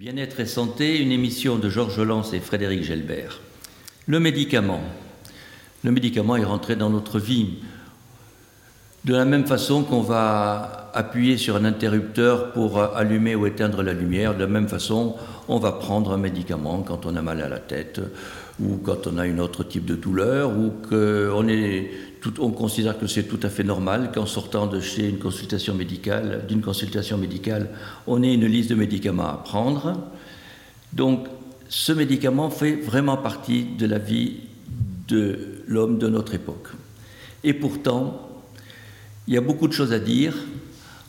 Bien-être 0.00 0.40
et 0.40 0.46
santé, 0.46 0.98
une 0.98 1.12
émission 1.12 1.58
de 1.58 1.68
Georges 1.68 2.00
Lance 2.00 2.32
et 2.32 2.40
Frédéric 2.40 2.84
Gelbert. 2.84 3.38
Le 4.06 4.18
médicament. 4.18 4.80
Le 5.84 5.90
médicament 5.90 6.36
est 6.36 6.44
rentré 6.44 6.74
dans 6.74 6.88
notre 6.88 7.18
vie 7.18 7.58
de 9.04 9.12
la 9.12 9.26
même 9.26 9.46
façon 9.46 9.82
qu'on 9.84 10.00
va 10.00 10.90
appuyer 10.94 11.36
sur 11.36 11.54
un 11.54 11.66
interrupteur 11.66 12.52
pour 12.52 12.82
allumer 12.82 13.34
ou 13.34 13.44
éteindre 13.44 13.82
la 13.82 13.92
lumière, 13.92 14.34
de 14.34 14.40
la 14.40 14.46
même 14.46 14.68
façon, 14.68 15.16
on 15.48 15.58
va 15.58 15.72
prendre 15.72 16.14
un 16.14 16.18
médicament 16.18 16.80
quand 16.80 17.04
on 17.04 17.14
a 17.14 17.20
mal 17.20 17.42
à 17.42 17.50
la 17.50 17.58
tête 17.58 18.00
ou 18.60 18.76
quand 18.76 19.06
on 19.06 19.18
a 19.18 19.22
un 19.22 19.38
autre 19.38 19.64
type 19.64 19.84
de 19.84 19.96
douleur 19.96 20.50
ou 20.56 20.72
qu'on 20.88 21.48
est 21.48 21.90
on 22.38 22.50
considère 22.50 22.98
que 22.98 23.06
c'est 23.06 23.24
tout 23.24 23.40
à 23.42 23.48
fait 23.48 23.64
normal 23.64 24.10
qu'en 24.12 24.26
sortant 24.26 24.66
de 24.66 24.80
chez 24.80 25.08
une 25.08 25.18
consultation 25.18 25.74
médicale, 25.74 26.44
d'une 26.46 26.60
consultation 26.60 27.16
médicale, 27.16 27.70
on 28.06 28.22
ait 28.22 28.34
une 28.34 28.46
liste 28.46 28.70
de 28.70 28.74
médicaments 28.74 29.28
à 29.28 29.42
prendre. 29.42 29.98
Donc, 30.92 31.26
ce 31.68 31.92
médicament 31.92 32.50
fait 32.50 32.76
vraiment 32.76 33.16
partie 33.16 33.64
de 33.64 33.86
la 33.86 33.98
vie 33.98 34.40
de 35.08 35.62
l'homme 35.66 35.98
de 35.98 36.08
notre 36.08 36.34
époque. 36.34 36.68
Et 37.42 37.54
pourtant, 37.54 38.28
il 39.26 39.34
y 39.34 39.38
a 39.38 39.40
beaucoup 39.40 39.68
de 39.68 39.72
choses 39.72 39.92
à 39.92 39.98
dire, 39.98 40.34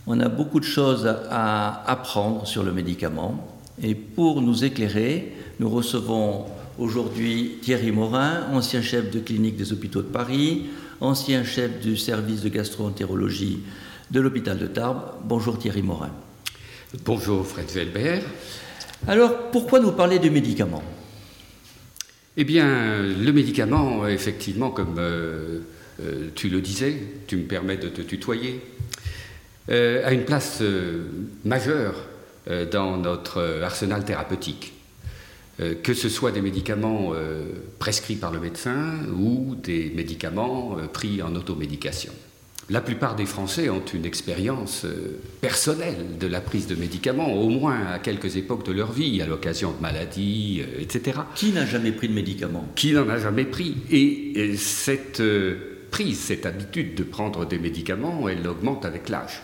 on 0.07 0.19
a 0.19 0.29
beaucoup 0.29 0.59
de 0.59 0.65
choses 0.65 1.05
à 1.29 1.83
apprendre 1.89 2.47
sur 2.47 2.63
le 2.63 2.71
médicament. 2.71 3.59
Et 3.81 3.95
pour 3.95 4.41
nous 4.41 4.63
éclairer, 4.63 5.33
nous 5.59 5.69
recevons 5.69 6.45
aujourd'hui 6.77 7.57
Thierry 7.61 7.91
Morin, 7.91 8.47
ancien 8.51 8.81
chef 8.81 9.11
de 9.11 9.19
clinique 9.19 9.55
des 9.55 9.73
hôpitaux 9.73 10.01
de 10.01 10.07
Paris, 10.07 10.65
ancien 10.99 11.43
chef 11.43 11.79
du 11.79 11.97
service 11.97 12.41
de 12.41 12.49
gastroentérologie 12.49 13.59
de 14.11 14.19
l'hôpital 14.19 14.57
de 14.57 14.67
Tarbes. 14.67 15.13
Bonjour 15.23 15.57
Thierry 15.57 15.81
Morin. 15.81 16.11
Bonjour 17.05 17.45
Fred 17.45 17.69
Velbert. 17.69 18.23
Alors, 19.07 19.49
pourquoi 19.51 19.79
nous 19.79 19.93
parler 19.93 20.19
du 20.19 20.29
médicament 20.29 20.83
Eh 22.37 22.43
bien, 22.43 23.01
le 23.01 23.31
médicament, 23.31 24.07
effectivement, 24.07 24.69
comme 24.69 24.95
euh, 24.99 25.59
euh, 26.01 26.27
tu 26.35 26.49
le 26.49 26.61
disais, 26.61 26.95
tu 27.27 27.37
me 27.37 27.43
permets 27.43 27.77
de 27.77 27.89
te 27.89 28.01
tutoyer, 28.01 28.61
euh, 29.69 30.05
a 30.05 30.11
une 30.11 30.25
place 30.25 30.61
majeure 31.45 31.95
dans 32.71 32.97
notre 32.97 33.61
arsenal 33.61 34.03
thérapeutique. 34.03 34.73
Euh, 35.61 35.75
que 35.81 35.93
ce 35.93 36.09
soit 36.09 36.31
des 36.31 36.41
médicaments 36.41 37.11
euh, 37.13 37.45
prescrits 37.77 38.15
par 38.15 38.31
le 38.31 38.39
médecin 38.39 38.93
ou 39.15 39.55
des 39.55 39.91
médicaments 39.95 40.77
euh, 40.77 40.87
pris 40.87 41.21
en 41.21 41.35
automédication. 41.35 42.11
La 42.69 42.81
plupart 42.81 43.15
des 43.15 43.25
Français 43.25 43.69
ont 43.69 43.83
une 43.93 44.05
expérience 44.05 44.85
personnelle 45.41 46.17
de 46.17 46.27
la 46.27 46.39
prise 46.39 46.67
de 46.67 46.75
médicaments, 46.75 47.33
au 47.33 47.49
moins 47.49 47.87
à 47.87 47.99
quelques 47.99 48.37
époques 48.37 48.65
de 48.65 48.71
leur 48.71 48.93
vie, 48.93 49.21
à 49.21 49.25
l'occasion 49.25 49.71
de 49.71 49.81
maladies, 49.81 50.61
etc. 50.79 51.19
Qui 51.35 51.51
n'a 51.51 51.65
jamais 51.65 51.91
pris 51.91 52.07
de 52.07 52.13
médicaments? 52.13 52.65
Qui 52.75 52.93
n'en 52.93 53.09
a 53.09 53.17
jamais 53.17 53.43
pris? 53.43 53.75
Et 53.91 54.55
cette 54.55 55.21
prise, 55.89 56.19
cette 56.19 56.45
habitude 56.45 56.95
de 56.95 57.03
prendre 57.03 57.45
des 57.45 57.59
médicaments, 57.59 58.29
elle 58.29 58.47
augmente 58.47 58.85
avec 58.85 59.09
l'âge. 59.09 59.41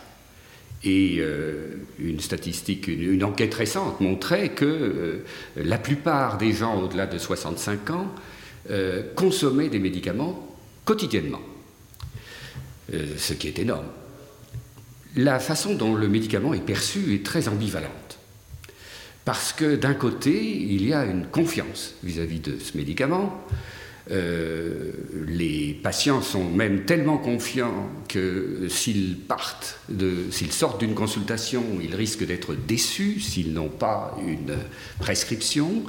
Et 0.84 1.18
euh, 1.20 1.80
une 2.00 2.20
statistique, 2.20 2.88
une, 2.88 3.24
enquête 3.24 3.54
récente 3.54 4.00
montrait 4.00 4.50
que 4.50 4.66
euh, 4.66 5.26
la 5.56 5.78
plupart 5.78 6.38
des 6.38 6.54
gens 6.54 6.82
au-delà 6.82 7.08
de 7.08 7.18
65 7.18 7.90
ans 7.90 8.14
euh, 8.70 9.02
consommaient 9.16 9.70
des 9.70 9.80
médicaments 9.80 10.56
quotidiennement, 10.86 11.42
ce 13.18 13.34
qui 13.34 13.50
est 13.50 13.60
énorme. 13.60 13.88
La 15.18 15.40
façon 15.40 15.76
dont 15.76 15.96
le 15.96 16.08
médicament 16.08 16.54
est 16.54 16.66
perçu 16.66 17.14
est 17.14 17.26
très 17.26 17.50
ambivalente. 17.50 18.20
Parce 19.26 19.52
que 19.52 19.76
d'un 19.76 19.94
côté, 19.94 20.62
il 20.62 20.88
y 20.88 20.94
a 20.94 21.04
une 21.04 21.26
confiance 21.26 21.96
vis 22.04 22.22
à 22.22 22.26
-vis 22.26 22.40
de 22.40 22.58
ce 22.58 22.78
médicament, 22.78 23.46
euh, 24.10 24.92
les 25.28 25.78
patients 25.84 26.22
sont 26.22 26.46
même 26.46 26.86
tellement 26.86 27.18
confiants 27.18 27.90
que 28.08 28.68
s'ils 28.70 29.18
partent, 29.18 29.80
s'ils 30.32 30.52
sortent 30.52 30.80
d'une 30.80 30.94
consultation, 30.94 31.64
ils 31.82 31.94
risquent 31.94 32.26
d'être 32.26 32.56
déçus 32.56 33.20
s'ils 33.20 33.54
n'ont 33.54 33.70
pas 33.70 34.18
une 34.26 34.56
prescription. 35.00 35.84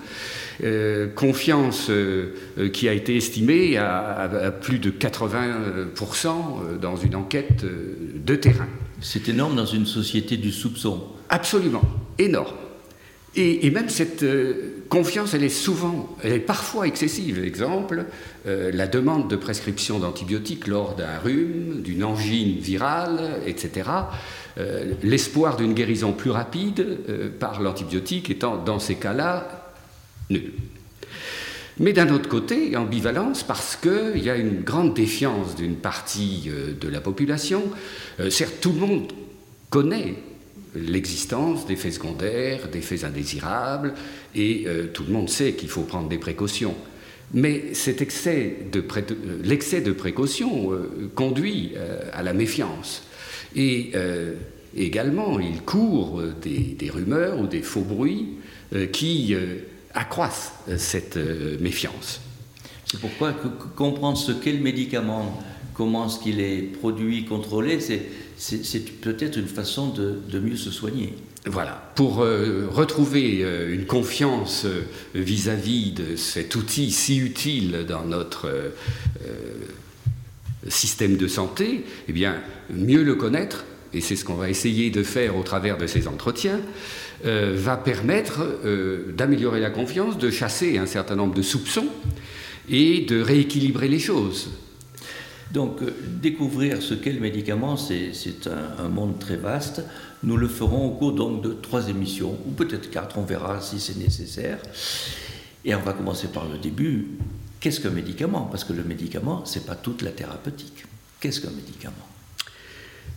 Euh, 0.64 1.06
confiance 1.14 1.86
euh, 1.88 2.32
qui 2.72 2.88
a 2.88 2.92
été 2.92 3.16
estimée 3.16 3.76
à, 3.76 4.52
plus 4.60 4.80
de 4.80 4.90
80% 4.90 6.78
dans 6.80 6.96
une 6.96 7.14
enquête 7.14 7.64
de 7.64 8.34
terrain. 8.34 8.66
C'est 9.00 9.28
énorme 9.28 9.54
dans 9.54 9.66
une 9.66 9.86
société 9.86 10.36
du 10.36 10.50
soupçon. 10.50 11.04
Absolument, 11.28 11.82
énorme. 12.18 12.56
Et, 13.38 13.70
même 13.70 13.88
cette 13.88 14.24
euh, 14.24 14.82
confiance, 14.88 15.32
elle 15.32 15.44
est 15.44 15.48
souvent, 15.48 16.16
elle 16.24 16.32
est 16.32 16.40
parfois 16.40 16.88
excessive. 16.88 17.42
Exemple, 17.44 18.06
euh, 18.48 18.72
la 18.72 18.88
demande 18.88 19.30
de 19.30 19.36
prescription 19.36 20.00
d'antibiotiques 20.00 20.66
lors 20.66 20.96
d'un 20.96 21.18
rhume, 21.18 21.82
d'une 21.82 22.02
angine 22.02 22.58
virale, 22.58 23.40
etc. 23.46 23.90
Euh, 24.58 24.92
l'espoir 25.04 25.56
d'une 25.56 25.72
guérison 25.72 26.12
plus 26.12 26.30
rapide 26.30 26.98
par 27.38 27.62
l'antibiotique 27.62 28.28
étant 28.28 28.56
dans 28.56 28.80
ces 28.80 28.96
cas-là 28.96 29.72
nul. 30.30 30.52
Mais 31.78 31.92
d'un 31.92 32.12
autre 32.12 32.28
côté, 32.28 32.76
ambivalence, 32.76 33.44
parce 33.44 33.76
qu'il 33.76 34.20
y 34.20 34.30
a 34.30 34.34
une 34.34 34.62
grande 34.62 34.94
défiance 34.94 35.54
d'une 35.54 35.76
partie 35.76 36.50
de 36.80 36.88
la 36.88 37.00
population. 37.00 37.62
certes, 38.30 38.56
tout 38.60 38.72
le 38.72 38.80
monde 38.80 39.12
connaît 39.70 40.16
l'existence 40.74 41.66
d'effets 41.66 41.90
secondaires, 41.90 42.68
d'effets 42.68 43.04
indésirables, 43.04 43.94
et 44.34 44.64
euh, 44.66 44.86
tout 44.92 45.04
le 45.04 45.12
monde 45.12 45.28
sait 45.28 45.52
qu'il 45.52 45.68
faut 45.68 45.82
prendre 45.82 46.08
des 46.08 46.18
précautions. 46.18 46.74
Mais 47.34 47.74
cet 47.74 48.00
excès 48.00 48.56
de 48.72 48.80
euh, 48.80 49.38
l'excès 49.42 49.80
de 49.80 49.92
précaution 49.92 50.72
euh, 50.72 51.10
conduit 51.14 51.72
à 52.12 52.22
la 52.22 52.32
méfiance. 52.32 53.02
Et 53.56 53.92
également, 54.76 55.40
il 55.40 55.62
court 55.62 56.22
des, 56.42 56.90
rumeurs 56.90 57.40
ou 57.40 57.46
des 57.46 57.62
faux 57.62 57.80
bruits 57.80 58.34
qui 58.92 59.34
accroissent 59.94 60.52
cette 60.76 61.16
méfiance. 61.58 62.20
C'est 62.84 63.00
pourquoi 63.00 63.34
comprendre 63.74 64.18
ce 64.18 64.32
qu'est 64.32 64.52
le 64.52 64.60
médicament, 64.60 65.42
comment 65.72 66.08
est-ce 66.08 66.18
qu'il 66.18 66.40
est 66.40 66.60
produit, 66.60 67.24
contrôlé, 67.24 67.80
c'est 67.80 68.02
c'est 68.38 69.00
peut-être 69.00 69.36
une 69.36 69.48
façon 69.48 69.88
de, 69.88 70.38
mieux 70.38 70.56
se 70.56 70.70
soigner. 70.70 71.14
Voilà, 71.46 71.92
pour 71.94 72.22
euh, 72.22 72.68
retrouver 72.70 73.40
euh, 73.42 73.74
une 73.74 73.86
confiance 73.86 74.64
euh, 74.64 74.82
vis-à-vis 75.14 75.92
de 75.92 76.16
cet 76.16 76.54
outil 76.54 76.90
si 76.90 77.18
utile 77.18 77.84
dans 77.88 78.04
notre 78.04 78.48
système 80.68 81.16
de 81.16 81.26
santé, 81.26 81.84
eh 82.08 82.12
bien, 82.12 82.36
mieux 82.70 83.02
le 83.02 83.14
connaître, 83.14 83.64
et 83.92 84.00
c'est 84.00 84.16
ce 84.16 84.24
qu'on 84.24 84.34
va 84.34 84.50
essayer 84.50 84.90
de 84.90 85.02
faire 85.02 85.36
au 85.36 85.42
travers 85.42 85.78
de 85.78 85.86
ces 85.86 86.06
entretiens, 86.08 86.60
va 87.24 87.76
permettre 87.76 88.40
d'améliorer 89.16 89.60
la 89.60 89.70
confiance, 89.70 90.18
de 90.18 90.30
chasser 90.30 90.78
un 90.78 90.86
certain 90.86 91.16
nombre 91.16 91.34
de 91.34 91.42
soupçons 91.42 91.88
et 92.68 93.00
de 93.00 93.20
rééquilibrer 93.20 93.88
les 93.88 93.98
choses. 93.98 94.50
Donc 95.52 95.82
euh, 95.82 95.94
découvrir 96.20 96.82
ce 96.82 96.94
qu'est 96.94 97.12
le 97.12 97.20
médicament, 97.20 97.76
c'est 97.76 98.12
un, 98.78 98.88
monde 98.88 99.18
très 99.18 99.36
vaste. 99.36 99.82
Nous 100.22 100.36
le 100.36 100.48
ferons 100.48 100.86
au 100.86 100.90
cours 100.90 101.12
de 101.12 101.52
trois 101.52 101.88
émissions, 101.88 102.38
ou 102.46 102.50
peut-être 102.50 102.90
quatre, 102.90 103.18
on 103.18 103.22
verra 103.22 103.60
si 103.60 103.80
c'est 103.80 103.96
nécessaire. 103.96 104.58
Et 105.64 105.74
on 105.74 105.80
va 105.80 105.92
commencer 105.92 106.28
par 106.28 106.46
le 106.48 106.58
début. 106.58 107.08
Qu'est-ce 107.60 107.80
qu'un 107.80 107.90
médicament? 107.90 108.42
Parce 108.50 108.64
que 108.64 108.72
le 108.72 108.84
médicament, 108.84 109.44
c'est 109.44 109.66
pas 109.66 109.74
toute 109.74 110.02
la 110.02 110.10
thérapeutique. 110.10 110.84
Qu'est-ce 111.20 111.40
qu'un 111.40 111.50
médicament? 111.50 111.94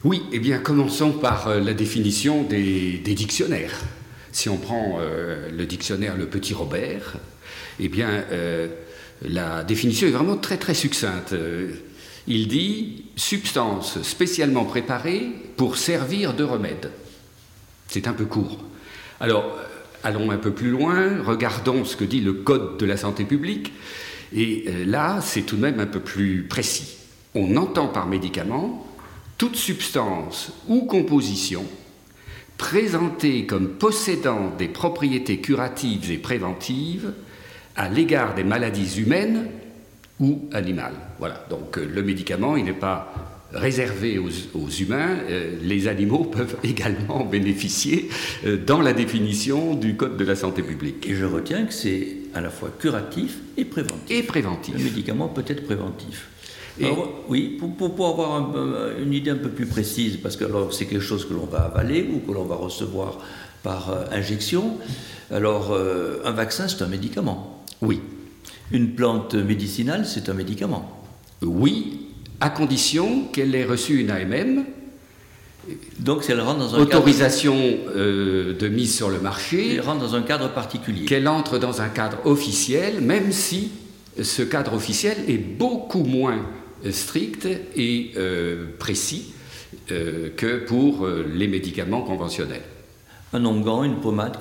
Oui, 0.04 0.24
eh 0.32 0.40
bien 0.40 0.58
commençons 0.58 1.12
par 1.12 1.48
euh, 1.48 1.60
la 1.60 1.74
définition 1.74 2.44
des, 2.44 2.98
dictionnaires. 3.00 3.80
Si 4.32 4.48
on 4.48 4.58
prend 4.58 4.98
euh, 5.00 5.52
le 5.52 5.66
dictionnaire 5.66 6.18
Le 6.18 6.26
Petit 6.28 6.54
Robert, 6.54 7.18
eh 7.80 7.90
bien 7.90 8.24
la 9.24 9.64
définition 9.64 10.08
est 10.08 10.12
vraiment 10.12 10.38
très 10.38 10.58
très 10.58 10.74
succincte. 10.74 11.36
Il 12.28 12.48
dit 12.48 13.06
substance 13.16 14.02
spécialement 14.02 14.66
préparée 14.66 15.32
pour 15.58 15.78
servir 15.78 16.34
de 16.34 16.44
remède. 16.44 16.92
C'est 17.88 18.08
un 18.08 18.14
peu 18.14 18.26
court. 18.26 18.60
Alors, 19.20 19.46
euh, 19.58 19.66
allons 20.04 20.32
un 20.32 20.38
peu 20.38 20.52
plus 20.52 20.70
loin, 20.70 21.22
regardons 21.24 21.84
ce 21.86 21.96
que 21.96 22.04
dit 22.04 22.22
le 22.22 22.34
Code 22.34 22.78
de 22.78 22.86
la 22.86 22.98
santé 22.98 23.26
publique. 23.26 23.74
Et 24.34 24.66
euh, 24.68 24.86
là, 24.86 25.20
c'est 25.22 25.42
tout 25.42 25.56
de 25.56 25.62
même 25.62 25.80
un 25.80 25.88
peu 25.88 26.00
plus 26.00 26.44
précis. 26.44 26.98
On 27.36 27.58
entend 27.58 27.88
par 27.88 28.08
médicament 28.08 28.88
toute 29.38 29.56
substance 29.56 30.52
ou 30.68 30.86
composition 30.86 31.66
présentée 32.58 33.48
comme 33.48 33.70
possédant 33.70 34.52
des 34.56 34.68
propriétés 34.68 35.40
curatives 35.40 36.12
et 36.12 36.20
préventives 36.20 37.14
à 37.76 37.90
l'égard 37.90 38.36
des 38.36 38.44
maladies 38.44 39.00
humaines 39.00 39.48
ou 40.22 40.48
animal. 40.54 40.94
Voilà, 41.20 41.46
donc 41.50 41.78
euh, 41.78 41.86
le 41.86 42.04
médicament, 42.04 42.56
il 42.56 42.64
n'est 42.64 42.74
pas 42.74 43.12
réservé 43.54 44.18
aux, 44.18 44.70
humains, 44.70 45.18
euh, 45.30 45.58
les 45.62 45.88
animaux 45.88 46.24
peuvent 46.32 46.56
également 46.64 47.26
bénéficier 47.26 48.10
euh, 48.46 48.58
dans 48.58 48.82
la 48.82 48.94
définition 48.94 49.76
du 49.76 49.96
Code 49.96 50.18
de 50.18 50.24
la 50.24 50.36
santé 50.36 50.62
publique. 50.62 51.08
Et 51.08 51.16
je 51.16 51.26
retiens 51.26 51.66
que 51.66 51.74
c'est 51.74 52.08
à 52.34 52.42
la 52.42 52.50
fois 52.50 52.70
curatif 52.80 53.40
et 53.58 53.66
préventif. 53.66 54.10
Et 54.10 54.24
préventif. 54.24 54.76
Le 54.78 54.84
médicament 54.84 55.28
peut 55.28 55.44
être 55.48 55.66
préventif. 55.66 56.30
oui, 57.28 57.58
pour, 57.60 57.94
pour, 57.94 58.08
avoir 58.08 58.56
une 58.98 59.14
idée 59.14 59.32
un 59.32 59.36
peu 59.36 59.50
plus 59.50 59.66
précise, 59.66 60.18
parce 60.18 60.38
que 60.38 60.46
c'est 60.72 60.86
quelque 60.86 61.02
chose 61.04 61.28
que 61.28 61.34
l'on 61.34 61.46
va 61.46 61.64
avaler 61.64 62.08
ou 62.12 62.20
que 62.20 62.32
l'on 62.32 62.46
va 62.46 62.56
recevoir 62.56 63.20
par 63.64 63.92
euh, 63.92 64.06
injection, 64.12 64.78
alors 65.30 65.78
un 66.26 66.32
vaccin 66.32 66.68
c'est 66.68 66.82
un 66.84 66.88
médicament. 66.88 67.64
Oui. 67.82 68.02
Une 68.72 68.92
plante 68.92 69.36
médicinale 69.36 70.06
c'est 70.06 70.30
un 70.30 70.34
médicament. 70.34 71.04
Oui, 71.42 72.08
à 72.40 72.50
condition 72.50 73.26
qu'elle 73.32 73.56
ait 73.56 73.66
reçu 73.66 74.00
une 74.00 74.12
AMM. 74.12 74.66
Donc, 76.00 76.24
elle 76.28 76.42
rentre 76.42 76.60
dans 76.60 76.76
un 76.76 76.80
autorisation 76.80 77.56
euh, 77.96 78.58
de 78.58 78.68
mise 78.68 78.96
sur 78.96 79.10
le 79.10 79.20
marché. 79.20 79.76
Elle 79.76 79.82
rentre 79.82 80.02
dans 80.02 80.16
un 80.16 80.24
cadre 80.24 80.50
particulier. 80.50 81.06
Qu'elle 81.06 81.28
entre 81.28 81.60
dans 81.60 81.82
un 81.82 81.90
cadre 81.90 82.18
officiel, 82.26 83.02
même 83.02 83.32
si 83.32 83.72
ce 84.22 84.42
cadre 84.42 84.74
officiel 84.74 85.18
est 85.28 85.38
beaucoup 85.38 86.04
moins 86.04 86.46
strict 86.90 87.48
et 87.76 88.12
euh, 88.18 88.66
précis 88.80 89.34
euh, 89.92 90.30
que 90.36 90.58
pour 90.66 91.08
les 91.08 91.48
médicaments 91.48 92.02
conventionnels. 92.02 92.64
Un 93.34 93.46
onguent, 93.46 93.86
une 93.86 94.02
pommade, 94.02 94.38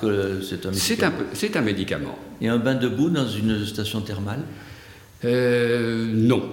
c'est 0.47 0.65
un 0.65 0.71
médicament. 0.71 1.17
C'est 1.33 1.55
un, 1.55 1.59
un, 1.59 1.63
médicament. 1.63 2.19
Et 2.41 2.47
un 2.49 2.57
bain 2.57 2.75
de 2.75 2.87
boue 2.87 3.09
dans 3.09 3.27
une 3.27 3.65
station 3.65 4.01
thermale 4.01 4.41
Non. 5.23 6.43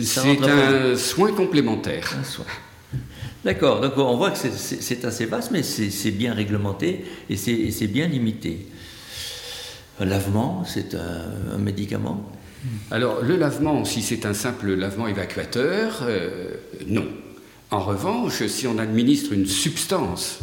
C'est 0.00 0.42
un 0.42 0.96
soin 0.96 1.32
complémentaire. 1.32 2.08
D'accord, 3.44 3.80
donc 3.80 3.94
on 3.96 4.16
voit 4.16 4.30
que 4.30 4.38
c'est 4.38 5.04
assez 5.04 5.26
vaste, 5.26 5.50
mais 5.50 5.62
c'est 5.62 6.10
bien 6.12 6.32
réglementé 6.32 7.04
et 7.28 7.36
c'est 7.36 7.86
bien 7.88 8.06
limité. 8.06 8.66
Un 10.00 10.04
lavement, 10.04 10.64
c'est 10.64 10.94
un, 10.94 11.58
médicament? 11.58 12.30
Alors, 12.92 13.22
le 13.22 13.36
lavement, 13.36 13.84
si 13.84 14.02
c'est 14.02 14.24
un 14.24 14.34
simple 14.34 14.74
lavement 14.74 15.08
évacuateur, 15.08 16.00
euh, 16.02 16.54
non. 16.86 17.06
En 17.72 17.80
revanche, 17.80 18.46
si 18.46 18.68
on 18.68 18.78
administre 18.78 19.32
une 19.32 19.46
substance 19.46 20.38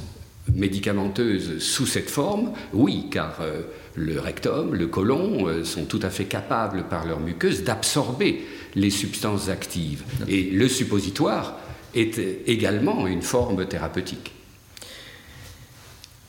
médicamenteuse 0.55 1.59
sous 1.59 1.85
cette 1.85 2.09
forme, 2.09 2.51
oui, 2.73 3.05
car 3.11 3.39
euh, 3.41 3.61
le 3.95 4.19
rectum, 4.19 4.73
le 4.73 4.87
côlon 4.87 5.47
euh, 5.47 5.63
sont 5.63 5.85
tout 5.85 5.99
à 6.01 6.09
fait 6.09 6.25
capables 6.25 6.85
par 6.89 7.05
leur 7.05 7.19
muqueuse 7.19 7.63
d'absorber 7.63 8.45
les 8.75 8.89
substances 8.89 9.49
actives. 9.49 10.03
Et 10.27 10.43
le 10.43 10.67
suppositoire 10.67 11.59
est 11.95 12.19
également 12.47 13.07
une 13.07 13.21
forme 13.21 13.65
thérapeutique. 13.65 14.31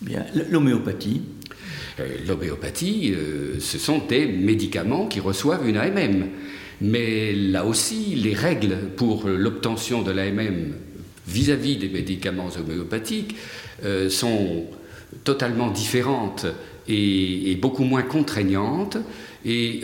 Bien, 0.00 0.24
l'homéopathie 0.50 1.22
euh, 1.98 2.08
L'homéopathie, 2.26 3.12
euh, 3.14 3.60
ce 3.60 3.78
sont 3.78 3.98
des 3.98 4.26
médicaments 4.26 5.06
qui 5.06 5.20
reçoivent 5.20 5.68
une 5.68 5.76
AMM. 5.76 6.28
Mais 6.80 7.34
là 7.34 7.66
aussi, 7.66 8.14
les 8.16 8.32
règles 8.32 8.76
pour 8.96 9.28
l'obtention 9.28 10.02
de 10.02 10.10
l'AMM 10.10 10.72
vis-à-vis 11.26 11.76
des 11.76 11.88
médicaments 11.88 12.48
homéopathiques 12.58 13.36
euh, 13.84 14.08
sont 14.08 14.64
totalement 15.24 15.70
différentes 15.70 16.46
et, 16.88 17.56
beaucoup 17.60 17.84
moins 17.84 18.02
contraignantes. 18.02 18.96
Et 19.44 19.82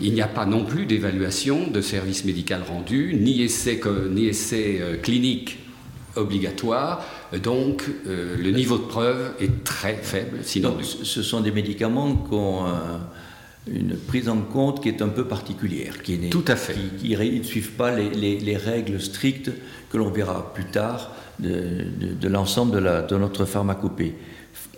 il 0.00 0.12
n'y 0.12 0.22
a 0.22 0.28
pas 0.28 0.46
non 0.46 0.64
plus 0.64 0.86
d'évaluation 0.86 1.68
de 1.68 1.80
service 1.80 2.24
médical 2.24 2.62
rendu, 2.62 3.14
ni 3.14 3.42
essai, 3.42 3.80
ni 4.10 4.26
essai 4.26 4.78
euh, 4.80 4.96
clinique 4.96 5.58
obligatoire, 6.16 7.04
donc 7.42 7.84
euh, 8.06 8.36
le 8.36 8.50
niveau 8.50 8.78
de 8.78 8.84
preuve 8.84 9.32
est 9.40 9.64
très 9.64 9.94
faible. 9.94 10.38
Sinon 10.42 10.70
donc, 10.70 10.84
ce 10.84 11.22
sont 11.22 11.40
des 11.40 11.50
médicaments 11.50 12.14
une 13.66 13.96
prise 13.96 14.28
en 14.28 14.40
compte 14.40 14.82
qui 14.82 14.88
est 14.88 15.00
un 15.02 15.08
peu 15.08 15.24
particulière, 15.24 16.02
qui 16.02 16.14
est, 16.14 16.30
Tout 16.30 16.44
à 16.48 16.56
fait. 16.56 16.74
qui, 16.98 17.16
ne 17.16 17.42
suivent 17.42 17.72
pas 17.72 17.90
les, 17.90 18.56
règles 18.56 19.00
strictes 19.00 19.50
que 19.90 19.96
l'on 19.96 20.10
verra 20.10 20.52
plus 20.52 20.66
tard 20.66 21.12
de, 21.38 21.84
de 22.20 22.28
l'ensemble 22.28 22.72
de, 22.72 23.06
de 23.06 23.16
notre 23.16 23.44
pharmacopée. 23.44 24.14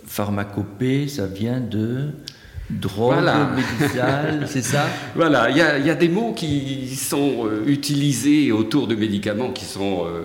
Pharmacopée, 0.05 1.07
ça 1.07 1.27
vient 1.27 1.59
de 1.59 2.11
drogue 2.69 3.13
voilà. 3.13 3.49
médicale, 3.55 4.45
c'est 4.47 4.61
ça? 4.61 4.85
Voilà, 5.15 5.49
il 5.49 5.57
y, 5.57 5.89
a 5.89 5.95
des 5.95 6.09
mots 6.09 6.33
qui 6.33 6.95
sont 6.95 7.45
euh, 7.45 7.63
utilisés 7.65 8.51
autour 8.51 8.87
de 8.87 8.95
médicaments 8.95 9.51
qui 9.51 9.65
sont 9.65 10.05
euh, 10.05 10.21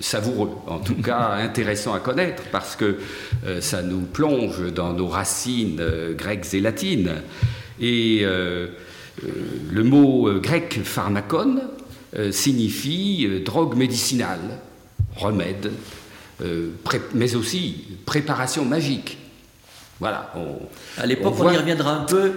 savoureux, 0.00 0.50
en 0.66 0.78
tout 0.78 0.94
cas 0.94 1.30
intéressants 1.38 1.94
à 1.94 2.00
connaître, 2.00 2.42
parce 2.52 2.76
que 2.76 2.98
euh, 3.46 3.60
ça 3.60 3.82
nous 3.82 4.00
plonge 4.00 4.72
dans 4.72 4.92
nos 4.92 5.08
racines 5.08 5.80
grecques 6.16 6.52
et 6.52 6.60
latines. 6.60 7.10
Et 7.80 8.24
le 8.24 9.82
mot 9.82 10.30
grec 10.40 10.80
pharmacon 10.84 11.60
signifie 12.30 13.42
drogue 13.44 13.76
médicinale, 13.76 14.60
remède, 15.16 15.72
mais 17.14 17.34
aussi 17.34 17.84
préparation 18.04 18.64
magique. 18.64 19.18
Voilà. 19.98 20.32
à 20.98 21.06
l'époque, 21.06 21.34
on, 21.38 21.50
y 21.50 21.56
reviendra 21.56 21.96
un 21.96 22.04
peu. 22.04 22.32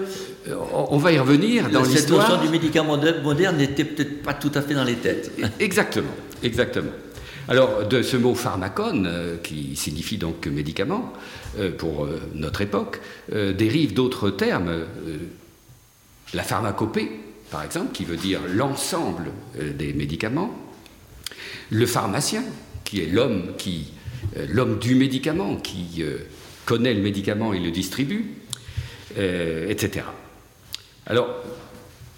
On, 0.73 0.97
va 0.97 1.11
y 1.11 1.19
revenir 1.19 1.69
dans 1.69 1.83
l'histoire. 1.83 2.21
Cette 2.21 2.31
notion 2.31 2.45
du 2.45 2.49
médicament 2.49 2.97
moderne 3.23 3.57
n'était 3.57 3.83
peut-être 3.83 4.23
pas 4.23 4.33
tout 4.33 4.51
à 4.55 4.61
fait 4.61 4.73
dans 4.73 4.85
les 4.85 4.95
têtes. 4.95 5.31
Exactement, 5.59 6.15
exactement. 6.41 6.91
Alors, 7.49 7.87
de 7.87 8.03
ce 8.03 8.15
mot 8.15 8.35
pharmacone, 8.35 9.07
euh, 9.07 9.37
qui 9.37 9.75
signifie 9.75 10.19
donc 10.19 10.45
médicament, 10.45 11.11
euh, 11.57 11.71
pour 11.75 12.05
euh, 12.05 12.21
notre 12.35 12.61
époque, 12.61 13.01
dérive 13.31 13.95
d'autres 13.95 14.29
termes. 14.29 14.85
la 16.35 16.43
pharmacopée, 16.43 17.09
par 17.49 17.63
exemple, 17.63 17.91
qui 17.91 18.05
veut 18.05 18.17
dire 18.17 18.39
l'ensemble 18.47 19.31
des 19.77 19.93
médicaments. 19.93 20.53
Le 21.71 21.87
pharmacien, 21.87 22.43
qui 22.83 23.01
est 23.01 23.07
l'homme 23.07 23.53
qui, 23.57 23.93
l'homme 24.47 24.77
du 24.77 24.93
médicament, 24.93 25.55
qui 25.55 26.03
connaît 26.65 26.93
le 26.93 27.01
médicament 27.01 27.53
et 27.53 27.59
le 27.59 27.71
distribue, 27.71 28.25
etc. 29.15 30.05
Alors, 31.07 31.27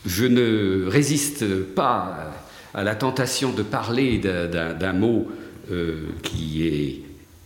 je 0.05 0.25
ne 0.25 0.87
résiste 0.87 1.45
pas 1.73 2.31
à 2.73 2.83
la 2.83 2.95
tentation 2.95 3.51
de 3.51 3.63
parler 3.63 4.17
d'un 4.19 4.93
mot 4.93 5.27
euh, 5.71 6.07
qui 6.23 6.67
est 6.67 7.01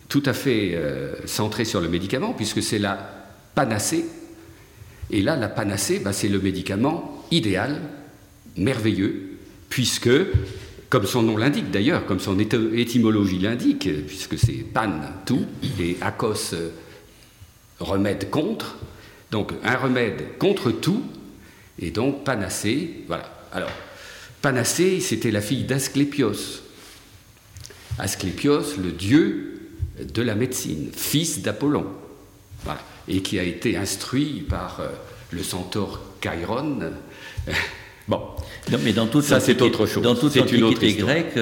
tout 0.09 0.23
à 0.25 0.33
fait 0.33 0.71
euh, 0.75 1.13
centré 1.25 1.65
sur 1.65 1.81
le 1.81 1.89
médicament, 1.89 2.33
puisque 2.33 2.61
c'est 2.61 2.79
la 2.79 2.97
panacée. 3.55 4.05
Et 5.11 5.21
là, 5.21 5.35
la 5.35 5.47
panacée, 5.47 5.99
bah, 5.99 6.13
c'est 6.13 6.29
le 6.29 6.39
médicament 6.39 7.25
idéal, 7.31 7.81
merveilleux, 8.57 9.37
puisque, 9.69 10.09
comme 10.89 11.05
son 11.05 11.23
nom 11.23 11.37
l'indique 11.37 11.71
d'ailleurs, 11.71 12.05
comme 12.05 12.19
son 12.19 12.37
étymologie 12.39 13.39
l'indique, 13.39 13.89
puisque 14.07 14.37
c'est 14.37 14.63
pan, 14.73 14.91
tout, 15.25 15.45
et 15.79 15.97
akos, 16.01 16.55
remède 17.79 18.29
contre, 18.29 18.77
donc 19.31 19.51
un 19.63 19.75
remède 19.75 20.37
contre 20.39 20.71
tout, 20.71 21.03
et 21.79 21.91
donc 21.91 22.23
Panacée, 22.23 23.03
voilà. 23.07 23.29
Alors, 23.51 23.69
Panacée, 24.45 24.99
c'était 24.99 25.31
la 25.31 25.41
fille 25.41 25.63
d'Asclépios. 25.63 26.61
Asclépios, 27.97 28.77
le 28.77 28.91
dieu 28.91 29.59
de 29.99 30.21
la 30.21 30.35
médecine, 30.35 30.91
fils 30.95 31.41
d'Apollon, 31.41 31.87
voilà. 32.63 32.79
et 33.07 33.23
qui 33.23 33.39
a 33.39 33.43
été 33.43 33.75
instruit 33.75 34.45
par 34.47 34.81
euh, 34.81 34.89
le 35.31 35.41
centaure 35.41 35.99
Chiron. 36.21 36.77
bon, 38.07 38.21
mais 38.83 38.93
dans 38.93 39.07
toute 39.07 39.23
ça 39.23 39.39
c'est 39.39 39.59
autre 39.63 39.87
chose. 39.87 40.03
Dans 40.03 40.13
toute 40.13 40.35
l'Antiquité 40.35 40.93
grecque, 40.93 41.39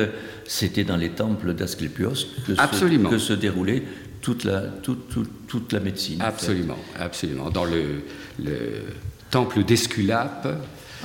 c'était 0.48 0.86
dans 0.86 0.96
les 0.96 1.10
temples 1.10 1.54
d'Asclépios 1.54 2.14
que, 2.48 3.10
que, 3.10 3.18
se 3.18 3.34
déroulait 3.34 3.84
toute 4.22 4.46
la, 4.46 4.62
toute, 4.62 5.10
toute, 5.50 5.74
la 5.74 5.82
médecine. 5.82 6.22
Absolument, 6.22 6.80
absolument. 6.98 7.50
Dans 7.50 7.66
le, 7.66 8.04
le 8.42 8.84
temple 9.30 9.66
d'Esculape, 9.66 10.48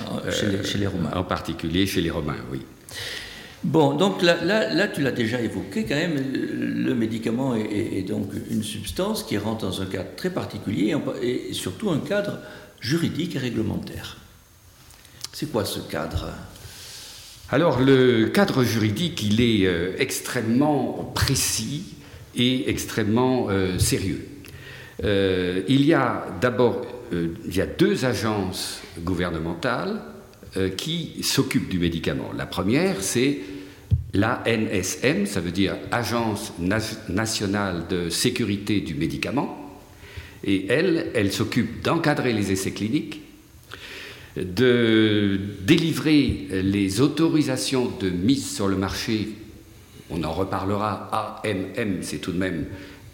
ah, 0.07 0.31
chez, 0.31 0.78
les, 0.78 0.87
Romains. 0.87 1.11
En 1.14 1.25
particulier 1.25 1.87
chez 1.87 2.00
les 2.00 2.11
Romains, 2.11 2.37
oui. 2.50 2.61
Bon, 3.64 3.95
donc 3.95 4.23
là, 4.23 4.37
là, 4.45 4.73
là, 4.73 4.87
tu 4.87 5.02
l'as 5.02 5.11
déjà 5.11 5.40
évoqué 5.40 5.85
quand 5.85 5.97
même, 5.97 6.17
le 6.33 6.95
médicament 6.95 7.57
est, 7.57 8.02
donc 8.02 8.31
une 8.50 8.62
substance 8.62 9.25
qui 9.25 9.37
rentre 9.37 9.67
dans 9.67 9.83
un 9.83 9.87
cadre 9.87 10.11
très 10.17 10.31
particulier 10.31 10.95
et 11.21 11.52
surtout 11.52 11.90
un 11.90 11.99
cadre 11.99 12.38
juridique 12.81 13.35
et 13.35 13.38
réglementaire. 13.38 14.19
C'est 15.33 15.50
quoi 15.50 15.64
ce 15.64 15.81
cadre? 15.81 16.31
Alors 17.50 17.81
le 17.81 18.26
cadre 18.26 18.62
juridique, 18.62 19.23
il 19.23 19.40
est 19.40 19.67
euh, 19.67 19.97
extrêmement 19.99 21.11
précis, 21.14 21.97
et 22.38 22.71
extrêmement 22.71 23.49
euh, 23.50 23.78
sérieux. 23.78 24.26
Euh, 25.05 25.62
il 25.69 25.85
y 25.85 25.95
a 25.95 26.26
d'abord 26.40 26.83
euh, 26.83 26.98
il 27.12 27.55
y 27.55 27.61
a 27.61 27.67
deux 27.67 28.05
agences 28.05 28.81
gouvernementales 29.00 30.00
qui 30.77 31.17
s'occupent 31.23 31.69
du 31.69 31.79
médicament. 31.79 32.31
La 32.37 32.47
première, 32.47 33.03
c'est 33.03 33.38
l'ANSM, 34.15 35.27
ça 35.27 35.41
veut 35.41 35.50
dire 35.50 35.77
Agence 35.91 36.53
nationale 37.09 37.85
de 37.88 38.09
sécurité 38.09 38.81
du 38.81 38.95
médicament. 38.95 39.65
Et 40.45 40.67
elle, 40.69 41.11
elle 41.15 41.33
s'occupe 41.33 41.83
d'encadrer 41.83 42.33
les 42.33 42.53
essais 42.53 42.71
cliniques, 42.71 43.23
de 44.37 45.41
délivrer 45.62 46.47
les 46.50 47.00
autorisations 47.00 47.91
de 48.00 48.09
mise 48.09 48.55
sur 48.55 48.69
le 48.69 48.77
marché. 48.77 49.31
On 50.11 50.23
en 50.23 50.33
reparlera. 50.33 51.41
AMM, 51.45 52.03
c'est 52.03 52.19
tout 52.19 52.33
de 52.33 52.38
même 52.38 52.67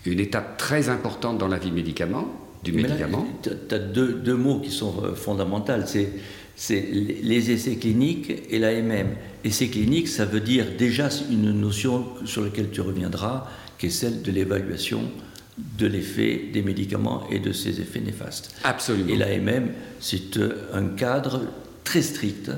une 0.04 0.20
étape 0.20 0.58
très 0.58 0.90
importante 0.90 1.38
dans 1.38 1.48
la 1.48 1.58
vie 1.58 1.72
médicament, 1.72 2.43
du 2.64 2.72
médicament. 2.72 3.26
Tu 3.42 3.50
as 3.74 3.78
deux, 3.78 4.14
deux, 4.14 4.34
mots 4.34 4.60
qui 4.60 4.70
sont 4.70 4.94
euh, 5.04 5.14
fondamentaux. 5.14 5.72
C'est 6.56 6.80
les 6.80 7.50
essais 7.50 7.76
cliniques 7.76 8.32
et 8.50 8.58
l'AMM. 8.58 9.08
Essais 9.44 9.68
cliniques, 9.68 10.08
ça 10.08 10.24
veut 10.24 10.40
dire 10.40 10.66
déjà 10.78 11.08
une 11.30 11.52
notion 11.52 12.06
sur 12.24 12.42
laquelle 12.42 12.70
tu 12.70 12.80
reviendras, 12.80 13.48
qui 13.78 13.86
est 13.86 13.90
celle 13.90 14.22
de 14.22 14.30
l'évaluation 14.30 15.02
de 15.78 15.86
l'effet 15.86 16.48
des 16.52 16.62
médicaments 16.62 17.28
et 17.30 17.38
de 17.38 17.52
ses 17.52 17.80
effets 17.80 18.00
néfastes. 18.00 18.54
Absolument. 18.64 19.12
Et 19.12 19.16
l'AMM, 19.16 19.68
c'est 20.00 20.36
euh, 20.38 20.68
un 20.72 20.86
cadre 20.86 21.42
très 21.84 22.02
strict 22.02 22.50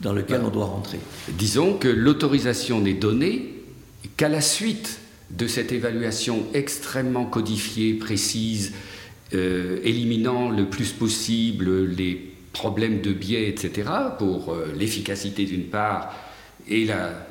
dans 0.00 0.12
lequel 0.12 0.40
on 0.44 0.50
doit 0.50 0.66
rentrer. 0.66 0.98
Disons 1.38 1.74
que 1.74 1.88
l'autorisation 1.88 2.80
n'est 2.80 2.94
donnée 2.94 3.62
qu'à 4.16 4.28
la 4.28 4.40
suite 4.40 4.98
de 5.30 5.46
cette 5.46 5.72
évaluation 5.72 6.44
extrêmement 6.54 7.24
codifiée, 7.24 7.94
précise, 7.94 8.72
euh, 9.34 9.78
éliminant 9.84 10.50
le 10.50 10.66
plus 10.66 10.92
possible 10.92 11.86
les 11.86 12.32
problèmes 12.52 13.00
de 13.00 13.12
biais, 13.12 13.48
etc., 13.48 13.88
pour 14.18 14.52
euh, 14.52 14.72
l'efficacité 14.78 15.44
d'une 15.44 15.64
part 15.64 16.14
et 16.68 16.84
la 16.84 17.26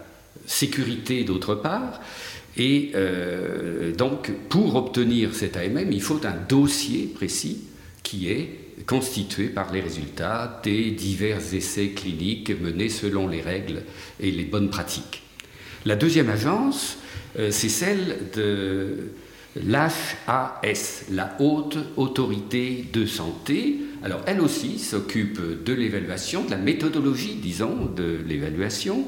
sécurité 0.45 1.24
d'autre 1.24 1.55
part. 1.55 2.01
Et 2.57 2.91
euh, 2.95 3.93
donc, 3.93 4.31
pour 4.50 4.75
obtenir 4.75 5.33
cet 5.33 5.57
AMM, 5.57 5.91
il 5.91 6.01
faut 6.01 6.19
un 6.25 6.36
dossier 6.48 7.07
précis 7.07 7.62
qui 8.03 8.29
est 8.29 8.60
constitué 8.86 9.48
par 9.48 9.72
les 9.72 9.81
résultats 9.81 10.62
des 10.63 10.91
divers 10.91 11.53
essais 11.53 11.89
cliniques 11.89 12.51
menés 12.62 12.89
selon 12.89 13.27
les 13.27 13.41
règles 13.41 13.83
et 14.19 14.29
les 14.31 14.43
bonnes 14.43 14.69
pratiques. 14.69 15.24
La 15.86 15.95
deuxième 15.95 16.29
agence, 16.29 16.98
c'est 17.36 17.69
celle 17.69 18.17
de 18.36 19.12
l'HAS, 19.55 21.05
la 21.12 21.36
Haute 21.39 21.77
Autorité 21.95 22.86
de 22.91 23.05
Santé. 23.05 23.77
Alors 24.03 24.22
elle 24.25 24.41
aussi 24.41 24.79
s'occupe 24.79 25.39
de 25.63 25.74
l'évaluation, 25.74 26.43
de 26.43 26.51
la 26.51 26.57
méthodologie, 26.57 27.36
disons, 27.36 27.86
de 27.86 28.19
l'évaluation, 28.27 29.05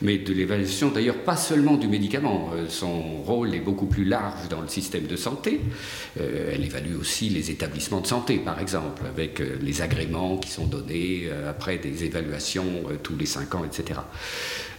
mais 0.00 0.18
de 0.18 0.32
l'évaluation 0.32 0.90
d'ailleurs 0.90 1.18
pas 1.18 1.36
seulement 1.36 1.76
du 1.76 1.86
médicament. 1.86 2.50
Euh, 2.54 2.66
son 2.68 3.22
rôle 3.22 3.54
est 3.54 3.60
beaucoup 3.60 3.86
plus 3.86 4.04
large 4.04 4.48
dans 4.48 4.60
le 4.60 4.68
système 4.68 5.06
de 5.06 5.14
santé. 5.14 5.60
Euh, 6.20 6.52
elle 6.54 6.64
évalue 6.64 6.96
aussi 6.98 7.28
les 7.28 7.50
établissements 7.50 8.00
de 8.00 8.06
santé, 8.06 8.38
par 8.38 8.60
exemple, 8.60 9.02
avec 9.06 9.40
euh, 9.40 9.56
les 9.62 9.82
agréments 9.82 10.38
qui 10.38 10.50
sont 10.50 10.66
donnés 10.66 11.28
après 11.48 11.78
des 11.78 12.04
évaluations 12.04 12.82
tous 13.02 13.16
les 13.16 13.26
cinq 13.26 13.54
ans, 13.54 13.64
etc. 13.64 14.00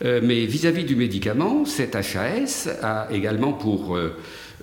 Mais 0.03 0.45
vis-à-vis 0.45 0.83
-vis 0.83 0.87
du 0.87 0.95
médicament, 0.95 1.65
cette 1.65 1.95
HAS 1.95 2.67
a 2.81 3.07
également 3.11 3.53
pour 3.53 3.97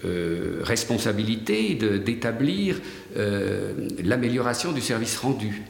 euh, 0.04 0.60
responsabilité 0.62 1.74
d'établir 1.74 2.80
euh, 3.16 3.72
l'amélioration 4.02 4.72
du 4.72 4.80
service 4.80 5.18
rendu. 5.18 5.62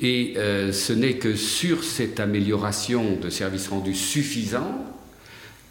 Et 0.00 0.34
euh, 0.36 0.72
ce 0.72 0.92
n'est 0.92 1.14
que 1.14 1.34
sur 1.36 1.84
cette 1.84 2.20
amélioration 2.20 3.16
de 3.16 3.30
service 3.30 3.68
rendu 3.68 3.94
suffisant 3.94 4.84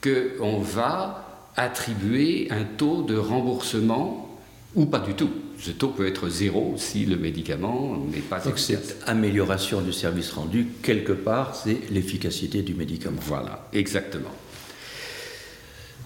qu'on 0.01 0.59
va 0.59 1.51
attribuer 1.55 2.47
un 2.50 2.63
taux 2.63 3.03
de 3.03 3.15
remboursement 3.15 4.39
ou 4.75 4.85
pas 4.85 5.00
du 5.00 5.13
tout. 5.13 5.29
Ce 5.59 5.71
taux 5.71 5.89
peut 5.89 6.07
être 6.07 6.29
zéro 6.29 6.73
si 6.77 7.05
le 7.05 7.15
médicament 7.15 7.97
n'est 8.12 8.19
pas 8.19 8.39
Donc 8.39 8.59
cette 8.59 9.01
amélioration 9.05 9.81
du 9.81 9.93
service 9.93 10.31
rendu, 10.31 10.67
quelque 10.81 11.13
part, 11.13 11.55
c'est 11.55 11.91
l'efficacité 11.91 12.63
du 12.63 12.73
médicament. 12.73 13.19
Voilà, 13.21 13.69
exactement. 13.71 14.31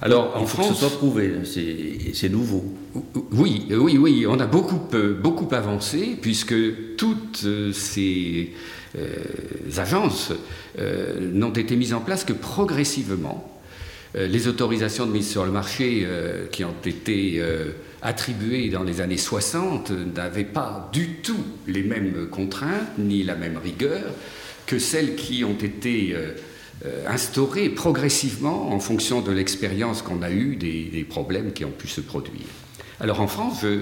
Alors, 0.01 0.37
en 0.37 0.45
France, 0.45 0.69
que 0.69 0.73
ce 0.75 0.79
soit 0.81 0.97
prouvé, 0.97 1.31
c'est 2.13 2.29
nouveau. 2.29 2.63
Oui, 3.31 3.65
oui, 3.71 3.97
oui, 3.97 4.25
on 4.27 4.39
a 4.39 4.45
beaucoup, 4.45 4.79
euh, 4.93 5.15
beaucoup 5.15 5.53
avancé 5.53 6.17
puisque 6.21 6.55
toutes 6.97 7.41
euh, 7.45 7.71
ces 7.73 8.53
euh, 8.97 9.15
agences 9.77 10.31
n'ont 11.19 11.51
été 11.51 11.75
mises 11.75 11.93
en 11.93 12.01
place 12.01 12.23
que 12.23 12.33
progressivement. 12.33 13.51
les 14.15 14.47
autorisations 14.47 15.07
de 15.07 15.11
mise 15.11 15.27
sur 15.29 15.43
le 15.43 15.51
marché 15.51 16.07
qui 16.51 16.63
ont 16.63 16.75
été 16.85 17.41
attribuées 18.03 18.69
dans 18.69 18.83
les 18.83 19.01
années 19.01 19.17
60 19.17 19.91
n'avaient 20.15 20.43
pas 20.43 20.89
du 20.93 21.15
tout 21.15 21.43
les 21.65 21.81
mêmes 21.81 22.27
contraintes 22.29 22.97
ni 22.99 23.23
la 23.23 23.35
même 23.35 23.57
rigueur 23.57 24.03
que 24.67 24.77
celles 24.77 25.15
qui 25.15 25.43
ont 25.43 25.57
été 25.57 26.15
instauré 27.07 27.69
progressivement 27.69 28.71
en 28.71 28.79
fonction 28.79 29.21
de 29.21 29.31
l'expérience 29.31 30.01
qu'on 30.01 30.21
a 30.21 30.29
eue 30.29 30.55
des, 30.55 31.05
problèmes 31.09 31.53
qui 31.53 31.65
ont 31.65 31.71
pu 31.71 31.87
se 31.87 32.01
produire. 32.01 32.45
Alors 32.99 33.21
en 33.21 33.27
France, 33.27 33.59
je 33.61 33.67
euh, 33.67 33.81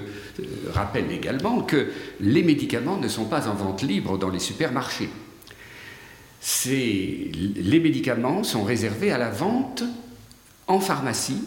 rappelle 0.72 1.10
également 1.10 1.62
que 1.62 1.88
les 2.20 2.42
médicaments 2.42 2.98
ne 2.98 3.08
sont 3.08 3.24
pas 3.24 3.48
en 3.48 3.54
vente 3.54 3.82
libre 3.82 4.18
dans 4.18 4.28
les 4.28 4.38
supermarchés. 4.38 5.08
Les 6.66 7.80
médicaments 7.80 8.44
sont 8.44 8.62
réservés 8.62 9.10
à 9.10 9.18
la 9.18 9.30
vente 9.30 9.82
en 10.66 10.80
pharmacie, 10.80 11.42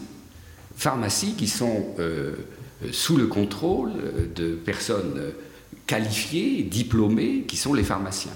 pharmacies 0.76 1.34
qui 1.34 1.46
sont 1.46 1.94
euh, 2.00 2.34
sous 2.90 3.16
le 3.16 3.26
contrôle 3.26 3.92
de 4.34 4.54
personnes 4.54 5.32
qualifiées, 5.86 6.62
diplômées, 6.62 7.44
qui 7.46 7.56
sont 7.56 7.72
les 7.72 7.84
pharmaciens. 7.84 8.32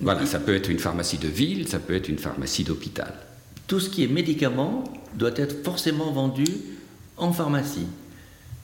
Voilà, 0.00 0.26
ça 0.26 0.40
peut 0.40 0.54
être 0.54 0.68
une 0.68 0.78
pharmacie 0.78 1.18
de 1.18 1.28
ville, 1.28 1.68
ça 1.68 1.78
peut 1.78 1.94
être 1.94 2.08
une 2.08 2.18
pharmacie 2.18 2.64
d'hôpital. 2.64 3.14
Tout 3.66 3.80
ce 3.80 3.88
qui 3.88 4.04
est 4.04 4.08
médicament 4.08 4.84
doit 5.14 5.32
être 5.36 5.64
forcément 5.64 6.12
vendu 6.12 6.44
en 7.16 7.32
pharmacie. 7.32 7.86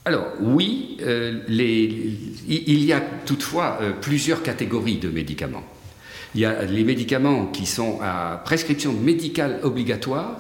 Alors 0.05 0.27
oui, 0.41 0.99
euh, 1.01 1.41
il 1.49 2.85
y 2.85 2.93
a 2.93 3.01
toutefois 3.01 3.79
euh, 3.81 3.93
plusieurs 3.93 4.43
catégories 4.43 4.99
de 4.99 5.09
médicaments. 5.09 5.63
Il 6.35 6.41
y 6.41 6.45
a 6.45 6.65
les 6.65 6.85
médicaments 6.85 7.47
qui 7.47 7.67
sont 7.67 8.01
à 8.03 8.43
prescription 8.45 8.93
médicale 8.93 9.61
obligatoire, 9.63 10.37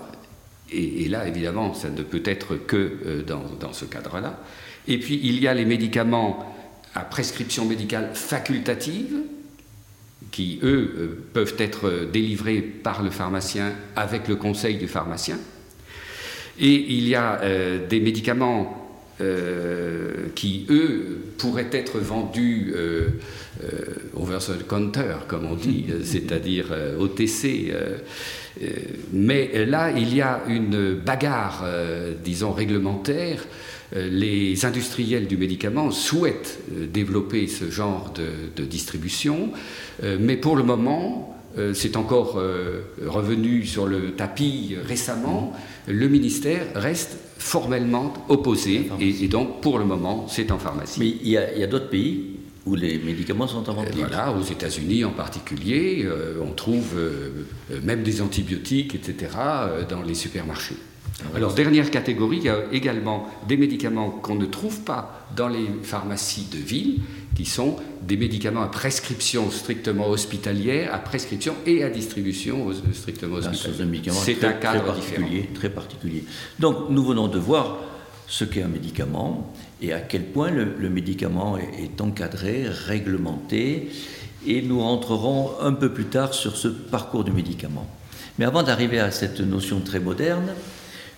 et, 0.70 1.06
là 1.08 1.28
évidemment 1.28 1.75
ça 1.75 1.90
ne 1.90 2.02
peut 2.02 2.22
être 2.25 2.56
que 2.56 2.99
euh, 3.06 3.22
dans, 3.22 3.44
dans, 3.61 3.72
ce 3.72 3.84
cadre-là. 3.84 4.40
Et 4.88 4.99
puis 4.99 5.20
il 5.22 5.40
y 5.40 5.46
a 5.46 5.54
les 5.54 5.64
médicaments 5.64 6.54
à 6.94 7.00
prescription 7.00 7.64
médicale 7.64 8.11
facultative, 8.14 9.14
qui, 10.33 10.59
eux, 10.65 10.91
euh, 10.97 11.07
peuvent 11.33 11.55
être 11.59 12.09
délivrés 12.12 12.61
par 12.61 13.03
le 13.03 13.11
pharmacien 13.11 13.73
avec 13.95 14.27
le 14.27 14.35
conseil 14.35 14.77
du 14.77 14.89
pharmacien. 14.89 15.39
Et 16.59 16.95
il 16.95 17.07
y 17.07 17.15
a 17.15 17.41
euh, 17.43 17.87
des 17.87 18.01
médicaments 18.01 18.79
euh, 19.21 20.29
qui, 20.35 20.67
eux, 20.71 21.19
pourraient 21.39 21.71
être 21.71 21.99
vendus 21.99 22.75
over 24.17 24.39
the 24.39 24.67
counter, 24.67 25.17
comme 25.29 25.47
on 25.47 25.55
dit, 25.55 25.87
c'est-à-dire 26.03 26.67
OTC. 26.99 27.73
mais 29.12 29.67
là, 29.67 29.93
il 29.93 30.15
y 30.15 30.23
a 30.23 30.43
une 30.49 30.95
bagarre, 30.95 31.65
disons, 32.25 32.53
réglementaire 32.53 33.39
euh, 33.43 33.47
les 33.94 34.64
industriels 34.64 35.26
du 35.26 35.37
médicament 35.37 35.90
souhaitent 35.90 36.58
euh, 36.72 36.87
développer 36.87 37.46
ce 37.46 37.70
genre 37.70 38.12
de, 38.14 38.64
distribution, 38.64 39.50
euh, 40.02 40.16
mais 40.20 40.37
pour 40.37 40.56
le 40.56 40.62
moment, 40.62 41.28
c'est 41.75 41.99
encore 41.99 42.40
revenu 43.06 43.66
sur 43.66 43.87
le 43.87 44.12
tapis 44.12 44.75
récemment, 44.87 45.52
le 45.87 46.08
ministère 46.08 46.64
reste 46.75 47.18
formellement 47.37 48.14
opposé, 48.30 48.88
et, 48.99 49.28
donc 49.28 49.61
pour 49.61 49.78
le 49.78 49.84
moment, 49.84 50.26
c'est 50.28 50.50
en 50.50 50.58
pharmacie. 50.58 50.99
Mais 50.99 51.08
il 51.08 51.28
y 51.28 51.37
a, 51.37 51.66
d'autres 51.66 51.90
pays 51.90 52.38
où 52.64 52.75
les 52.75 52.99
médicaments 52.99 53.46
sont 53.46 53.68
en 53.68 53.75
vente 53.75 53.88
Voilà, 53.94 54.32
aux 54.32 54.42
États-Unis 54.42 55.04
en 55.04 55.11
particulier, 55.11 56.08
on 56.42 56.54
trouve 56.54 56.99
même 57.82 58.02
des 58.02 58.22
antibiotiques, 58.22 58.94
etc., 58.94 59.32
dans 59.90 60.00
les 60.00 60.14
supermarchés. 60.14 60.76
Ah 61.21 61.37
Alors, 61.37 61.54
dernière 61.54 61.90
catégorie, 61.90 62.38
il 62.38 62.45
y 62.45 62.49
a 62.49 62.59
également 62.73 63.28
des 63.47 63.57
médicaments 63.57 64.11
qu'on 64.11 64.35
ne 64.35 64.47
trouve 64.47 64.81
pas 64.81 65.26
dans 65.37 65.49
les 65.49 65.66
pharmacies 65.83 66.47
de 66.50 66.59
ville, 66.59 67.00
qui 67.35 67.45
sont 67.45 67.76
des 68.02 68.16
médicaments 68.16 68.62
à 68.62 68.69
prescription 68.69 69.50
strictement 69.50 70.09
hospitalière, 70.09 70.92
à 70.92 70.99
prescription 70.99 71.54
et 71.66 71.83
à 71.83 71.90
distribution 71.90 72.69
strictement 72.92 73.37
hospitalière. 73.37 74.14
C'est 74.14 74.45
un 74.45 74.52
cadre 74.52 74.83
très 74.83 74.87
particulier, 74.87 75.49
très 75.54 75.71
particulier. 75.71 76.25
Donc, 76.59 76.90
nous 76.90 77.04
venons 77.04 77.28
de 77.28 77.38
voir 77.38 77.78
ce 78.26 78.45
qu'est 78.45 78.62
un 78.62 78.69
médicament 78.69 79.52
et 79.81 79.92
à 79.92 80.00
quel 80.00 80.25
point 80.25 80.50
le, 80.50 80.88
médicament 80.88 81.59
est, 81.59 82.00
encadré, 82.00 82.64
réglementé. 82.66 83.90
et 84.47 84.62
nous 84.62 84.81
rentrerons 84.81 85.52
un 85.61 85.73
peu 85.73 85.92
plus 85.92 86.07
tard 86.07 86.35
sur 86.35 86.57
ce 86.57 86.69
parcours 86.69 87.25
du 87.25 87.33
médicament. 87.33 87.87
Mais 88.38 88.45
avant 88.45 88.62
d'arriver 88.62 88.99
à 88.99 89.11
cette 89.11 89.40
notion 89.40 89.81
très 89.81 90.00
moderne, 90.00 90.54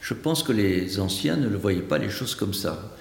je 0.04 0.12
pense 0.12 0.42
que 0.42 0.52
les 0.52 1.00
anciens 1.00 1.37
ne 1.37 1.49
le 1.49 1.56
voyaient 1.56 1.80
pas 1.80 1.96
les 1.96 2.11
choses 2.11 2.34
comme 2.34 2.52
ça. 2.52 2.94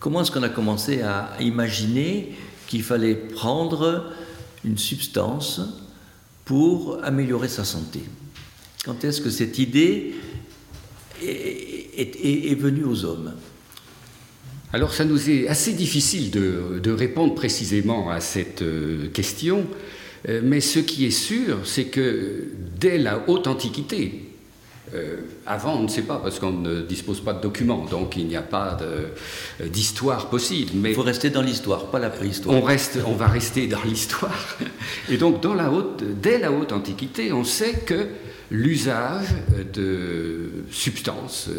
Comment 0.00 0.22
est-ce 0.22 0.32
qu'on 0.32 0.42
a 0.42 0.48
commencé 0.48 1.02
à 1.02 1.30
imaginer 1.38 2.32
qu'il 2.66 2.82
fallait 2.82 3.14
prendre 3.14 4.12
une 4.64 4.76
substance 4.76 5.60
pour 6.44 6.98
améliorer 7.04 7.46
sa 7.46 7.64
santé? 7.64 8.00
Quand 8.84 9.04
est-ce 9.04 9.20
que 9.20 9.30
cette 9.30 9.60
idée 9.60 10.14
est, 11.22 12.58
venue 12.58 12.84
aux 12.84 13.04
hommes? 13.04 13.34
Alors 14.72 14.92
ça 14.92 15.04
nous 15.04 15.30
est 15.30 15.46
assez 15.46 15.74
difficile 15.74 16.32
de, 16.32 16.90
répondre 16.90 17.36
précisément 17.36 18.10
à 18.10 18.18
cette 18.18 18.62
euh, 18.62 19.08
question, 19.10 19.64
euh, 20.28 20.40
mais 20.42 20.60
ce 20.60 20.80
qui 20.80 21.06
est 21.06 21.12
sûr, 21.12 21.60
c'est 21.64 21.84
que 21.84 22.48
dès 22.80 22.98
la 22.98 23.28
haute 23.28 23.46
antiquité, 23.46 24.27
euh, 24.94 25.16
avant, 25.46 25.76
on 25.76 25.82
ne 25.82 25.88
sait 25.88 26.02
pas 26.02 26.16
parce 26.22 26.38
qu'on 26.38 26.52
ne 26.52 26.80
dispose 26.82 27.20
pas 27.20 27.32
de 27.32 27.40
documents, 27.40 27.84
donc 27.84 28.16
il 28.16 28.26
n'y 28.26 28.36
a 28.36 28.42
pas 28.42 28.76
d'histoire 29.64 30.28
possible. 30.30 30.72
Mais 30.74 30.90
il 30.90 30.94
faut 30.94 31.02
rester 31.02 31.30
dans 31.30 31.42
l'histoire, 31.42 31.86
pas 31.86 31.98
la 31.98 32.10
préhistoire. 32.10 32.56
On, 32.56 32.62
reste, 32.62 32.98
on 33.06 33.12
va 33.12 33.26
rester 33.26 33.66
dans 33.66 33.82
l'histoire. 33.84 34.56
Et 35.10 35.16
donc, 35.16 35.42
dans 35.42 35.54
la 35.54 35.70
haute, 35.70 36.02
dès 36.20 36.38
la 36.38 36.52
haute 36.52 36.72
antiquité, 36.72 37.32
on 37.32 37.44
sait 37.44 37.74
que 37.86 38.06
l'usage 38.50 39.28
de 39.74 40.50
substances, 40.70 41.50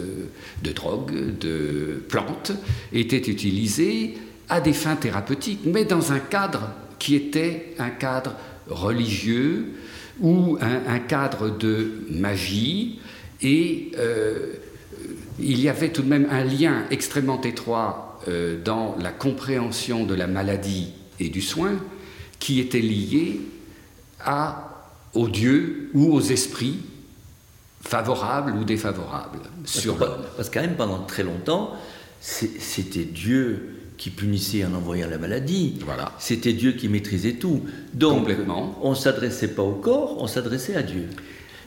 de 0.63 0.71
drogues, 0.71 1.37
de 1.37 2.03
plantes 2.07 2.51
était 2.91 3.17
utilisé 3.17 4.17
à 4.49 4.61
des 4.61 4.73
fins 4.73 4.95
thérapeutiques, 4.95 5.61
mais 5.65 5.85
dans 5.85 6.11
un 6.11 6.19
cadre 6.19 6.69
qui 6.97 7.15
était 7.15 7.75
un 7.77 7.89
cadre 7.89 8.35
religieux 8.67 9.73
ou 10.19 10.57
un, 10.59 10.99
cadre 10.99 11.49
de 11.49 12.03
magie. 12.09 12.99
Et 13.41 13.91
euh, 13.97 14.53
il 15.39 15.59
y 15.59 15.69
avait 15.69 15.89
tout 15.89 16.01
de 16.01 16.09
même 16.09 16.27
un 16.29 16.43
lien 16.43 16.83
extrêmement 16.91 17.41
étroit 17.41 18.19
euh, 18.27 18.61
dans 18.61 18.95
la 18.99 19.11
compréhension 19.11 20.05
de 20.05 20.13
la 20.13 20.27
maladie 20.27 20.93
et 21.19 21.29
du 21.29 21.41
soin 21.41 21.71
qui 22.39 22.59
était 22.59 22.79
lié 22.79 23.41
à 24.19 24.65
aux 25.13 25.27
dieux 25.27 25.89
ou 25.93 26.13
aux 26.13 26.21
esprits 26.21 26.79
favorables 27.81 28.53
ou 28.53 28.63
défavorables 28.63 29.39
sur 29.65 29.97
l'homme. 29.97 30.23
Parce 30.35 30.49
que 30.49 30.55
quand 30.55 30.65
même 30.65 30.75
pendant 30.75 30.99
très 30.99 31.23
longtemps, 31.23 31.73
c'était 32.19 33.05
Dieu 33.05 33.75
qui 33.97 34.09
punissait 34.09 34.63
en 34.65 34.73
envoyant 34.73 35.09
la 35.09 35.17
maladie. 35.17 35.77
Voilà. 35.85 36.11
C'était 36.19 36.53
Dieu 36.53 36.73
qui 36.73 36.87
maîtrisait 36.87 37.33
tout. 37.33 37.63
Donc, 37.93 38.19
Complètement. 38.19 38.79
on 38.81 38.91
ne 38.91 38.95
s'adressait 38.95 39.49
pas 39.49 39.63
au 39.63 39.73
corps, 39.73 40.21
on 40.21 40.27
s'adressait 40.27 40.75
à 40.75 40.83
Dieu. 40.83 41.09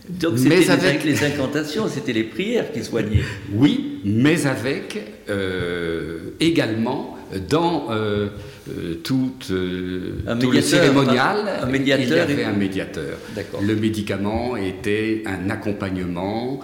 Donc 0.09 0.38
c'était 0.38 0.68
avec 0.71 1.04
les 1.04 1.25
incantations, 1.25 1.88
c'était 1.88 2.12
les 2.12 2.25
prières 2.25 2.73
qui 2.73 2.82
soignaient. 2.82 3.23
Oui, 3.52 4.00
mais 4.04 4.47
avec 4.47 5.00
euh, 5.28 6.35
également 6.40 7.16
dans 7.49 7.87
euh, 7.90 8.28
euh, 8.68 8.94
tout, 9.02 9.32
le 9.49 10.61
cérémonial, 10.61 11.61
un, 11.62 11.66
médiateur, 11.66 12.06
il 12.06 12.16
y 12.16 12.18
avait 12.18 12.44
un 12.44 12.52
médiateur. 12.52 13.16
Le 13.61 13.76
médicament 13.76 14.56
était 14.56 15.23
un 15.26 15.50
accompagnement 15.50 16.61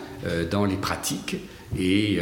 dans 0.51 0.65
les 0.65 0.77
pratiques 0.77 1.37
et 1.79 2.19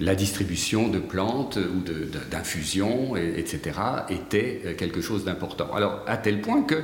la 0.00 0.14
distribution 0.14 0.88
de 0.88 0.98
plantes 0.98 1.58
ou 1.58 1.82
d'infusions, 2.30 3.16
etc., 3.16 3.60
était 4.08 4.74
quelque 4.76 5.00
chose 5.00 5.24
d'important. 5.24 5.72
Alors, 5.74 6.04
à 6.06 6.16
tel 6.16 6.40
point 6.40 6.62
que 6.62 6.76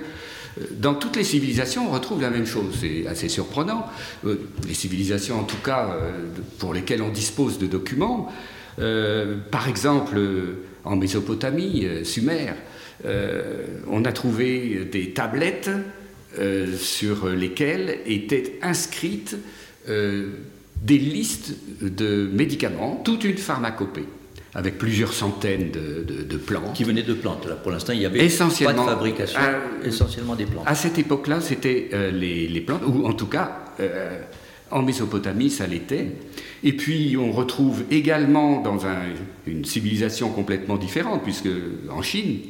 dans 0.73 0.95
toutes 0.95 1.16
les 1.16 1.25
civilisations, 1.25 1.88
on 1.88 1.92
retrouve 1.92 2.23
la 2.23 2.30
même 2.30 2.47
chose. 2.47 2.75
C'est 2.80 3.07
assez 3.07 3.28
surprenant. 3.28 3.87
Euh, 4.26 4.37
les 4.66 4.75
civilisations, 4.75 5.38
en 5.38 5.45
tout 5.45 5.61
cas, 5.64 5.90
euh, 5.90 6.11
pour 6.59 6.75
lesquelles 6.75 7.02
on 7.02 7.11
dispose 7.11 7.59
de 7.59 7.66
documents, 7.66 8.30
euh, 8.78 9.37
par 9.50 9.69
exemple, 9.69 10.19
en 10.85 10.97
Mésopotamie, 10.97 11.87
Sumer, 12.04 12.52
on 13.88 14.04
a 14.04 14.12
trouvé 14.12 14.88
des 14.90 15.11
tablettes 15.11 15.70
sur 16.79 17.29
lesquelles 17.29 17.98
étaient 18.07 18.59
inscrites 18.62 19.37
des 19.87 20.98
listes 20.98 21.55
de 21.83 22.29
médicaments, 22.33 23.01
toute 23.05 23.24
une 23.24 23.37
pharmacopée 23.38 24.07
avec 24.54 24.78
plusieurs 24.78 25.12
centaines 25.12 25.70
de, 25.70 26.36
plantes. 26.36 26.74
Qui 26.74 26.84
venaient 26.84 27.02
de 27.02 27.14
plantes. 27.14 27.46
Là, 27.46 27.54
pour 27.54 27.70
l'instant, 27.70 27.92
il 27.92 28.00
y 28.00 28.06
avait 28.06 28.18
pas 28.18 28.72
de 28.72 28.78
fabrication, 28.80 29.40
essentiellement 29.84 30.34
des 30.34 30.44
plantes. 30.44 30.64
À 30.66 30.74
cette 30.74 30.98
époque-là, 30.98 31.40
c'était 31.40 31.90
euh, 31.92 32.10
les, 32.10 32.60
plantes, 32.60 32.82
ou 32.84 33.06
en 33.06 33.12
tout 33.12 33.26
cas, 33.26 33.64
euh, 33.78 34.20
en 34.70 34.82
Mésopotamie, 34.82 35.50
ça 35.50 35.66
l'était. 35.66 36.08
Et 36.64 36.72
puis, 36.72 37.16
on 37.16 37.30
retrouve 37.30 37.84
également 37.90 38.60
dans 38.60 38.78
une 39.46 39.64
civilisation 39.64 40.30
complètement 40.30 40.76
différente, 40.76 41.22
puisque 41.22 41.48
en 41.88 42.02
Chine, 42.02 42.40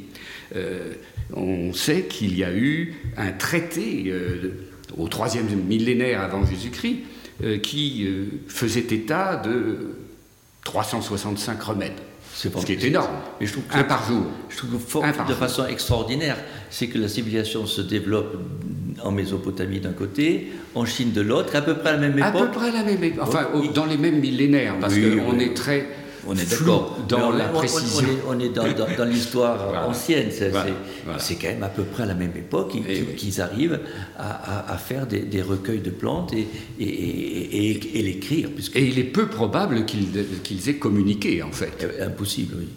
euh, 0.57 0.95
on 1.35 1.73
sait 1.75 2.03
qu'il 2.03 2.37
y 2.37 2.45
a 2.45 2.53
eu 2.53 2.95
un 3.17 3.31
traité 3.33 4.13
au 4.97 5.07
troisième 5.07 5.47
millénaire 5.69 6.23
avant 6.23 6.45
Jésus-Christ 6.45 6.97
qui 7.63 8.07
faisait 8.49 8.81
état 8.81 9.37
de 9.37 10.00
365 10.71 11.61
remèdes. 11.63 11.93
ce 12.33 12.49
qui 12.49 12.73
est 12.73 12.85
énorme. 12.85 13.11
je 13.41 13.51
trouve 13.51 13.65
un 13.73 13.83
par 13.83 14.07
jour. 14.07 14.23
Je 14.49 14.57
trouve 14.57 14.73
de 15.29 15.35
façon 15.35 15.67
extraordinaire, 15.67 16.37
c'est 16.71 16.87
que 16.87 16.99
la 16.99 17.09
civilisation 17.09 17.67
se 17.67 17.81
développe 17.81 18.37
en 19.03 19.11
Mésopotamie 19.11 19.81
d'un 19.81 19.93
côté, 19.93 20.53
en 20.77 20.85
Chine 20.85 21.13
de 21.13 21.23
l'autre, 21.23 21.57
à 21.57 21.63
peu 21.63 21.75
près 21.75 21.91
à 21.91 21.93
la 21.95 21.99
même 21.99 22.19
époque. 22.19 22.35
À 22.35 22.47
peu 22.47 22.51
près 22.53 22.69
à 22.69 22.73
la 22.73 22.83
même 22.85 23.03
époque. 23.03 23.25
Enfin, 23.27 23.49
dans 23.75 23.87
les 23.87 23.97
mêmes 23.97 24.21
millénaires, 24.21 24.77
parce 24.81 24.95
qu'on 24.95 25.39
est 25.41 25.55
très 25.55 25.89
on 26.27 26.37
est 26.37 26.51
d'accord. 26.51 26.99
Dans 27.09 27.31
la 27.31 27.49
précision. 27.49 28.09
On 28.29 28.39
est, 28.39 28.49
dans, 28.51 29.05
l'histoire 29.05 29.89
ancienne. 29.89 30.31
C'est 31.19 31.35
quand 31.37 31.49
même 31.49 31.63
à 31.63 31.69
peu 31.69 31.85
près 31.85 32.05
à 32.05 32.07
la 32.07 32.15
même 32.15 32.37
époque 32.37 32.77
qu'ils 33.17 33.41
arrivent 33.41 33.81
à, 34.19 34.77
faire 34.79 35.07
des, 35.07 35.43
recueils 35.43 35.81
de 35.81 35.91
plantes 35.91 36.33
et, 36.33 36.47
et, 36.79 38.03
l'écrire. 38.03 38.49
Et 38.75 38.85
il 38.85 38.99
est 38.99 39.05
peu 39.05 39.27
probable 39.27 39.85
qu'ils 39.85 40.69
aient 40.69 40.75
communiqué, 40.75 41.43
en 41.43 41.53
fait. 41.53 41.83
Euh, 41.83 42.07
impossible, 42.07 42.57
oui. 42.59 42.69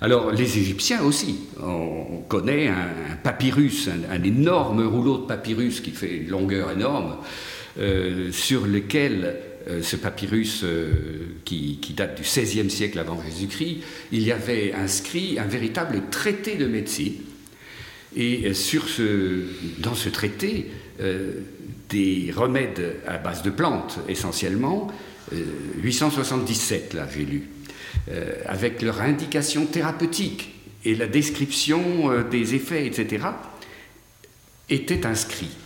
Alors, 0.00 0.32
les 0.32 0.58
Égyptiens 0.58 1.02
aussi. 1.04 1.44
On 1.62 2.22
connaît 2.28 2.66
un, 2.66 3.16
papyrus, 3.22 3.88
un, 3.88 4.22
énorme 4.24 4.84
rouleau 4.84 5.18
de 5.18 5.26
papyrus 5.26 5.80
qui 5.80 5.92
fait 5.92 6.16
une 6.16 6.28
longueur 6.28 6.72
énorme, 6.72 7.18
euh, 7.78 8.32
sur 8.32 8.66
lequel 8.66 9.36
ce 9.82 9.96
papyrus 9.96 10.62
euh, 10.64 10.90
qui, 11.44 11.78
date 11.96 12.16
du 12.16 12.22
XVIe 12.22 12.70
siècle 12.70 12.98
avant 12.98 13.20
Jésus-Christ, 13.22 13.78
il 14.10 14.22
y 14.22 14.32
avait 14.32 14.72
inscrit 14.72 15.38
un 15.38 15.46
véritable 15.46 16.02
traité 16.10 16.56
de 16.56 16.66
médecine. 16.66 17.14
Et 18.16 18.44
euh, 18.46 19.46
dans 19.78 19.94
ce 19.94 20.08
traité, 20.08 20.70
des 21.88 22.32
remèdes 22.34 22.96
à 23.06 23.18
base 23.18 23.42
de 23.42 23.50
plantes 23.50 23.98
essentiellement, 24.08 24.88
877 25.82 26.94
là 26.94 27.08
j'ai 27.12 27.24
lu, 27.24 27.48
avec 28.46 28.82
leur 28.82 29.00
indication 29.00 29.66
thérapeutique 29.66 30.54
et 30.84 30.94
la 30.94 31.08
description 31.08 32.22
des 32.30 32.54
effets, 32.54 32.86
etc., 32.86 33.26
étaient 34.68 35.06
inscrits. 35.06 35.56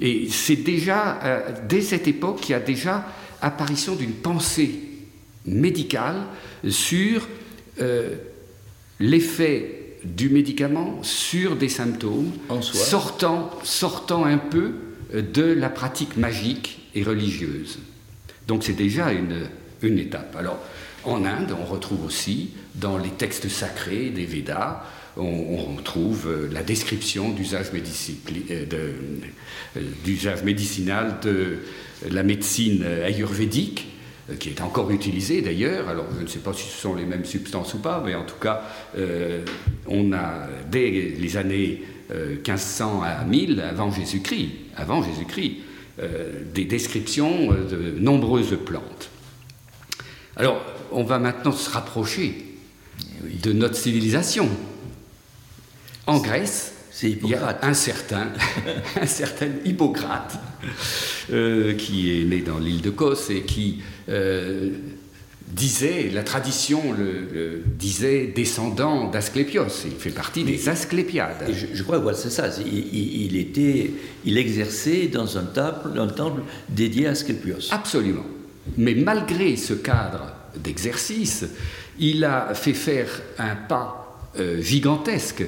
Et 0.00 0.28
c'est 0.30 0.56
déjà, 0.56 1.20
dès 1.68 1.82
cette 1.82 2.08
époque, 2.08 2.40
qu'il 2.40 2.52
y 2.52 2.54
a 2.54 2.60
déjà 2.60 3.04
apparition 3.42 3.94
d'une 3.94 4.12
pensée 4.12 4.80
médicale 5.44 6.16
sur 6.68 7.26
euh, 7.80 8.16
l'effet 9.00 9.96
du 10.04 10.28
médicament 10.28 11.02
sur 11.02 11.56
des 11.56 11.68
symptômes, 11.68 12.32
sortant, 12.60 13.50
sortant 13.64 14.24
un 14.24 14.38
peu 14.38 14.74
de 15.12 15.42
la 15.42 15.70
pratique 15.70 16.16
magique 16.16 16.88
et 16.94 17.02
religieuse. 17.02 17.78
Donc 18.46 18.64
c'est 18.64 18.74
déjà 18.74 19.12
une, 19.12 19.48
une 19.82 19.98
étape. 19.98 20.36
Alors, 20.36 20.58
en 21.04 21.24
Inde, 21.24 21.54
on 21.58 21.64
retrouve 21.64 22.04
aussi, 22.04 22.50
dans 22.74 22.98
les 22.98 23.10
textes 23.10 23.48
sacrés 23.48 24.10
des 24.10 24.24
Védas, 24.24 24.84
on, 25.16 25.76
retrouve 25.76 26.28
euh, 26.28 26.48
la 26.52 26.62
description 26.62 27.30
d'usage 27.30 27.68
euh, 27.74 28.82
médicinal 30.44 31.16
de 31.22 31.58
la 32.10 32.22
médecine 32.22 32.84
ayurvédique, 32.84 33.88
euh, 34.30 34.34
qui 34.36 34.50
est 34.50 34.60
encore 34.60 34.90
utilisée 34.90 35.42
d'ailleurs. 35.42 35.88
Alors 35.88 36.06
je 36.16 36.22
ne 36.22 36.26
sais 36.26 36.40
pas 36.40 36.52
si 36.52 36.68
ce 36.68 36.76
sont 36.76 36.94
les 36.94 37.04
mêmes 37.04 37.24
substances 37.24 37.74
ou 37.74 37.78
pas, 37.78 38.02
mais 38.04 38.14
en 38.14 38.24
tout 38.24 38.38
cas, 38.40 38.62
euh, 38.96 39.44
on 39.86 40.12
a 40.12 40.46
dès 40.70 40.90
les 41.18 41.36
années 41.36 41.82
1500 42.10 43.02
euh, 43.02 43.06
à 43.06 43.24
1000 43.24 43.60
avant 43.60 43.90
Jésus-Christ, 43.90 44.50
avant 44.76 45.02
Jésus-Christ, 45.02 45.56
des 46.54 46.64
descriptions 46.64 47.48
de 47.48 47.98
nombreuses 47.98 48.56
plantes. 48.64 49.10
Alors, 50.36 50.62
on 50.92 51.02
va 51.02 51.18
maintenant 51.18 51.50
se 51.50 51.68
rapprocher 51.68 52.54
de 53.42 53.52
notre 53.52 53.74
civilisation. 53.74 54.48
En 56.08 56.20
Grèce, 56.20 56.72
C'est 56.90 57.10
Hippocrate. 57.10 57.58
un 57.62 57.74
certain, 57.74 58.28
un 59.00 59.06
certain 59.06 59.50
Hippocrate, 59.62 60.38
euh, 61.30 61.74
qui 61.74 62.18
est 62.18 62.24
né 62.24 62.40
dans 62.40 62.58
l'île 62.58 62.80
de 62.80 62.88
Cos 62.88 63.28
et 63.28 63.42
qui 63.42 63.82
euh, 64.08 64.70
disait, 65.48 66.08
la 66.10 66.22
tradition 66.22 66.94
le, 66.94 67.62
disait 67.66 68.32
descendant 68.34 69.10
d'Asclépios. 69.10 69.66
Il 69.84 69.98
fait 69.98 70.08
partie 70.08 70.44
des 70.44 70.70
Asclépiades. 70.70 71.52
Je, 71.52 71.66
je, 71.74 71.82
crois, 71.82 71.98
voilà, 71.98 72.16
c'est 72.16 72.30
ça. 72.30 72.48
Il, 72.64 73.36
était, 73.36 73.90
il 74.24 74.38
exerçait 74.38 75.08
dans 75.08 75.36
un 75.36 75.44
temple, 75.44 75.90
un 75.98 76.06
temple 76.06 76.40
dédié 76.70 77.06
à 77.06 77.10
Asclépios. 77.10 77.68
Absolument. 77.70 78.24
Mais 78.78 78.94
malgré 78.94 79.56
ce 79.56 79.74
cadre 79.74 80.32
d'exercice, 80.56 81.44
il 81.98 82.24
a 82.24 82.54
fait 82.54 82.72
faire 82.72 83.08
un 83.38 83.56
pas 83.56 83.98
euh, 84.38 84.62
gigantesque 84.62 85.44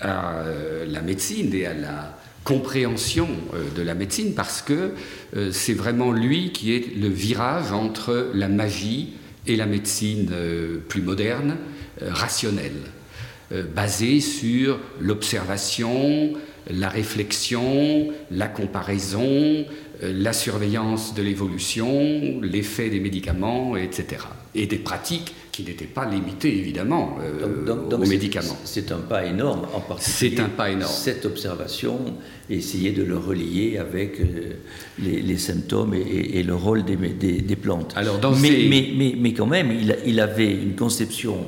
à 0.00 0.38
euh, 0.38 0.86
la 0.86 1.00
médecine 1.02 1.54
et 1.54 1.66
à 1.66 1.74
la 1.74 2.18
compréhension 2.44 3.28
euh, 3.54 3.64
de 3.74 3.82
la 3.82 3.94
médecine 3.94 4.34
parce 4.34 4.62
que 4.62 4.92
c'est 5.50 5.72
vraiment 5.72 6.12
lui 6.12 6.52
qui 6.52 6.74
est 6.74 6.96
le 6.96 7.08
virage 7.08 7.72
entre 7.72 8.30
la 8.34 8.48
magie 8.48 9.14
et 9.46 9.56
la 9.56 9.66
médecine 9.66 10.30
plus 10.88 11.02
moderne, 11.02 11.56
rationnelle, 12.00 12.80
basée 13.74 14.20
sur 14.20 14.78
l'observation, 15.00 16.32
la 16.70 16.88
réflexion, 16.88 18.12
la 18.30 18.46
comparaison, 18.46 19.66
la 20.00 20.32
surveillance 20.32 21.14
de 21.14 21.22
l'évolution, 21.22 22.40
l'effet 22.40 22.90
des 22.90 23.00
médicaments, 23.00 23.76
etc. 23.76 24.22
Et 24.54 24.66
des 24.66 24.78
pratiques 24.78 25.34
qui 25.54 25.62
n'était 25.62 25.84
pas 25.84 26.04
limité 26.04 26.48
évidemment 26.48 27.16
euh, 27.20 27.64
aux 27.92 27.98
médicaments. 27.98 28.58
C'est 28.64 28.90
un 28.90 28.98
pas 28.98 29.24
énorme, 29.24 29.68
en 29.72 29.78
particulier. 29.78 30.34
C'est 30.36 30.42
un 30.42 30.48
pas 30.48 30.70
énorme. 30.70 30.92
Cette 30.92 31.24
observation, 31.26 32.00
essayer 32.50 32.90
de 32.90 33.04
le 33.04 33.16
relier 33.16 33.78
avec 33.78 34.18
euh, 34.18 34.54
les, 34.98 35.38
symptômes 35.38 35.94
et, 35.94 36.42
le 36.42 36.56
rôle 36.56 36.84
des, 36.84 36.96
des, 36.96 37.56
plantes. 37.56 37.92
Alors 37.94 38.18
dans 38.18 38.32
mais, 38.32 38.66
mais, 38.68 38.88
mais, 38.96 39.14
mais, 39.16 39.32
quand 39.32 39.46
même, 39.46 39.70
il, 39.70 39.96
il 40.04 40.18
avait 40.18 40.52
une 40.52 40.74
conception 40.74 41.46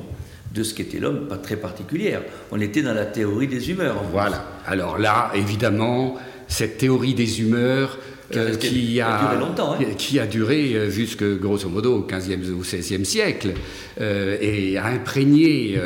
de 0.53 0.63
ce 0.63 0.73
qu'était 0.73 0.99
l'homme 0.99 1.27
pas 1.27 1.37
très 1.37 1.57
particulière. 1.57 2.21
On 2.53 2.61
était 2.61 2.83
dans 2.83 2.93
la 2.93 3.05
théorie 3.05 3.47
des 3.47 3.69
humeurs. 3.69 4.01
Voilà. 4.09 4.45
Alors 4.65 4.97
là, 4.97 5.31
évidemment, 5.35 6.15
cette 6.47 6.77
théorie 6.77 7.13
des 7.13 7.41
humeurs 7.41 7.97
euh, 8.35 8.57
qui, 8.57 8.99
a, 8.99 9.19
duré 9.21 9.39
longtemps, 9.39 9.73
hein. 9.73 9.85
qui 9.97 10.19
a 10.19 10.27
duré 10.27 10.73
euh, 10.73 10.89
jusque 10.89 11.23
grosso 11.23 11.69
modo 11.69 11.99
au 11.99 12.01
XVe 12.01 12.51
ou 12.51 12.59
XVIe 12.59 13.05
siècle 13.05 13.53
euh, 14.01 14.37
et 14.41 14.77
a 14.77 14.87
imprégné 14.87 15.79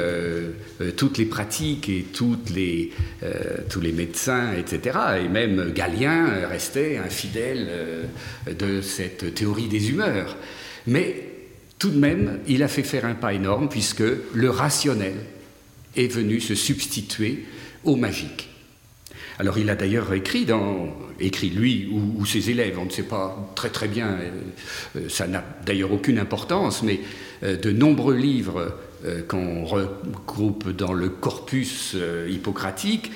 toutes 0.97 1.19
les 1.19 1.26
pratiques 1.26 1.88
et 1.88 2.06
toutes 2.12 2.50
les, 2.50 2.91
tous 3.69 3.80
les 3.80 3.91
médecins, 3.91 4.54
etc. 4.54 4.97
Et 5.24 5.28
même 5.28 5.71
Galien 5.74 6.47
restait 6.50 6.97
infidèle 6.97 7.69
de 8.47 8.82
cette 8.82 9.36
théorie 9.36 9.67
des 9.67 9.91
humeurs. 9.91 10.36
Mais 10.88 11.24
tout 11.78 11.91
de 11.91 12.00
même, 12.00 12.39
il 12.47 12.63
a 12.63 12.67
fait 12.67 12.84
faire 12.84 13.06
un 13.06 13.13
pas 13.13 13.34
énorme 13.34 13.69
puisque 13.69 14.04
le 14.34 14.50
rationnel 14.50 15.13
est 15.95 16.12
venu 16.12 16.39
se 16.39 16.56
substituer 16.56 17.45
au 17.84 17.95
magique. 17.95 18.50
Alors 19.39 19.57
il 19.57 19.69
a 19.69 19.75
d'ailleurs 19.75 20.13
écrit, 20.13 20.45
dans, 20.45 20.89
écrit 21.19 21.49
lui 21.49 21.89
ou, 21.91 22.25
ses 22.25 22.49
élèves, 22.49 22.77
on 22.79 22.85
ne 22.85 22.89
sait 22.89 23.03
pas 23.03 23.51
très 23.55 23.69
très 23.69 23.87
bien, 23.87 24.07
euh, 24.07 24.29
euh, 24.97 25.09
ça 25.09 25.27
n'a 25.27 25.43
d'ailleurs 25.65 25.91
aucune 25.91 26.19
importance, 26.19 26.83
mais 26.83 26.99
euh, 27.43 27.57
de 27.57 27.71
nombreux 27.71 28.15
livres 28.15 28.73
qu'on 29.27 29.65
regroupe 29.65 30.69
dans 30.69 30.93
le 30.93 31.09
corpus 31.09 31.95
hippocratique. 32.29 33.11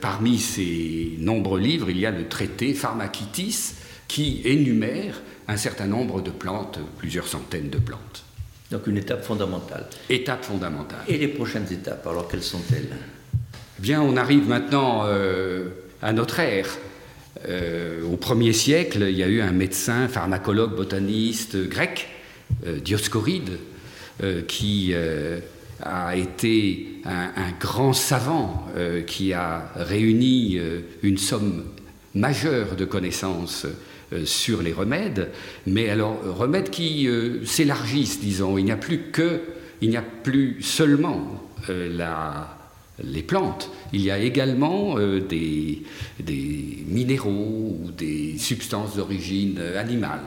parmi 0.00 0.38
ces 0.38 1.16
nombreux 1.18 1.60
livres, 1.60 1.90
il 1.90 1.98
y 1.98 2.06
a 2.06 2.10
le 2.10 2.26
traité 2.26 2.72
Pharmacitis 2.72 3.74
qui 4.08 4.40
énumère 4.46 5.20
un 5.46 5.58
certain 5.58 5.86
nombre 5.86 6.22
de 6.22 6.30
plantes, 6.30 6.78
plusieurs 6.96 7.26
centaines 7.26 7.68
de 7.68 7.76
plantes. 7.76 8.24
Donc 8.70 8.86
une 8.86 8.96
étape 8.96 9.22
fondamentale. 9.22 9.86
Étape 10.08 10.42
fondamentale. 10.42 11.04
Et 11.06 11.18
les 11.18 11.28
prochaines 11.28 11.70
étapes, 11.70 12.06
alors 12.06 12.26
quelles 12.26 12.42
sont-elles? 12.42 12.88
Bien, 13.80 14.00
on 14.02 14.16
arrive 14.16 14.48
maintenant 14.48 15.02
euh, 15.04 15.64
à 16.00 16.12
notre 16.12 16.38
ère. 16.38 16.68
Euh, 17.48 18.04
au 18.04 18.16
premier 18.16 18.52
siècle, 18.52 19.04
il 19.08 19.16
y 19.16 19.22
a 19.24 19.26
eu 19.26 19.40
un 19.40 19.50
médecin, 19.50 20.06
pharmacologue, 20.06 20.76
botaniste 20.76 21.56
grec, 21.68 22.06
euh, 22.66 22.78
Dioscoride, 22.78 23.58
qui 24.46 24.94
a 25.82 26.16
été 26.16 27.00
un, 27.04 27.32
un 27.36 27.50
grand 27.58 27.92
savant, 27.92 28.68
qui 29.08 29.32
a 29.32 29.72
réuni 29.74 30.56
une 31.02 31.18
somme 31.18 31.64
majeure 32.14 32.76
de 32.76 32.84
connaissances 32.84 33.66
sur 34.24 34.62
les 34.62 34.72
remèdes, 34.72 35.32
mais 35.66 35.90
alors 35.90 36.16
remèdes 36.38 36.70
qui 36.70 37.08
s'élargissent, 37.44 38.20
disons. 38.20 38.56
Il 38.56 38.66
n'y 38.66 38.70
a 38.70 38.76
plus 38.76 39.10
que, 39.10 39.40
il 39.80 39.90
n'y 39.90 39.96
a 39.96 40.04
plus 40.22 40.62
seulement 40.62 41.42
la 41.68 42.63
les 43.02 43.22
plantes. 43.22 43.70
Il 43.92 44.02
y 44.02 44.10
a 44.10 44.18
également 44.18 44.98
euh, 44.98 45.20
des, 45.20 45.82
minéraux 46.86 47.78
ou 47.82 47.90
des 47.90 48.38
substances 48.38 48.96
d'origine 48.96 49.60
animale. 49.76 50.20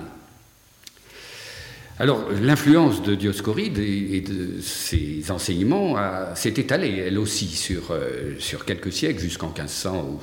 Alors, 1.99 2.27
l'influence 2.31 3.01
de 3.01 3.15
Dioscoride 3.15 3.79
et, 3.79 4.21
de 4.21 4.61
ses 4.61 5.31
enseignements 5.31 5.95
s'est 6.35 6.53
étalée, 6.57 7.03
elle 7.07 7.17
aussi, 7.17 7.47
sur, 7.47 7.89
euh, 7.89 8.35
sur 8.37 8.65
quelques 8.65 8.93
siècles, 8.93 9.19
jusqu'en 9.19 9.47
1500 9.47 10.07
ou 10.07 10.19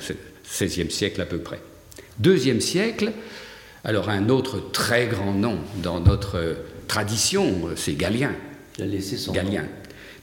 16e 0.47 0.89
siècle 0.89 1.19
à 1.19 1.25
peu 1.25 1.39
près. 1.39 1.59
Deuxième 2.17 2.61
siècle, 2.61 3.11
alors 3.83 4.09
un 4.09 4.29
autre 4.29 4.71
très 4.71 5.07
grand 5.07 5.33
nom 5.33 5.57
dans 5.83 5.99
notre 5.99 6.55
tradition, 6.87 7.69
c'est 7.75 7.95
Galien. 7.95 8.31
Il 8.77 8.85
a 8.85 8.87
laissé 8.87 9.17
son 9.17 9.33
Galien 9.33 9.65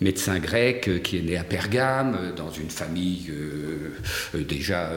médecin 0.03 0.39
grec 0.39 0.89
euh, 0.89 0.99
qui 0.99 1.19
est 1.19 1.23
né 1.23 1.37
à 1.37 1.45
Pergame, 1.45 2.17
euh, 2.21 2.33
dans 2.35 2.51
une 2.51 2.71
famille 2.71 3.31
euh, 3.31 4.43
déjà 4.43 4.91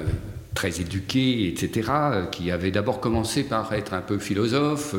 très 0.54 0.82
éduquée, 0.82 1.48
etc., 1.50 1.90
qui 2.32 2.50
avait 2.50 2.72
d'abord 2.72 3.02
commencé 3.02 3.44
par 3.44 3.74
être 3.74 3.94
un 3.94 4.02
peu 4.02 4.20
philosophe, 4.20 4.96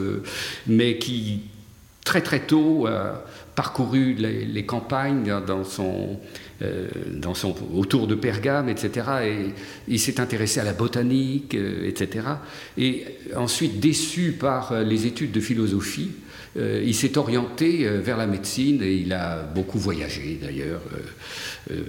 mais 0.66 0.98
qui 0.98 1.44
très 2.04 2.20
très 2.20 2.40
tôt 2.40 2.86
a 2.86 3.24
parcouru 3.54 4.12
les, 4.12 4.66
campagnes 4.66 5.32
dans 5.46 5.64
son, 5.64 6.20
dans 7.10 7.32
son, 7.32 7.54
autour 7.74 8.06
de 8.06 8.14
Pergame, 8.14 8.68
etc. 8.68 9.06
Et 9.24 9.36
il 9.88 9.98
s'est 9.98 10.20
intéressé 10.20 10.60
à 10.60 10.64
la 10.64 10.74
botanique, 10.74 11.54
etc. 11.54 12.26
Et 12.76 13.06
ensuite, 13.34 13.80
déçu 13.80 14.32
par 14.32 14.82
les 14.82 15.06
études 15.06 15.32
de 15.32 15.40
philosophie, 15.40 16.10
euh, 16.56 16.82
il 16.84 16.94
s'est 16.94 17.18
orienté 17.18 17.86
euh, 17.86 18.00
vers 18.00 18.16
la 18.16 18.26
médecine 18.26 18.82
et 18.82 18.94
il 18.94 19.12
a 19.12 19.42
beaucoup 19.42 19.78
voyagé 19.78 20.38
d'ailleurs 20.40 20.80
euh, 21.70 21.82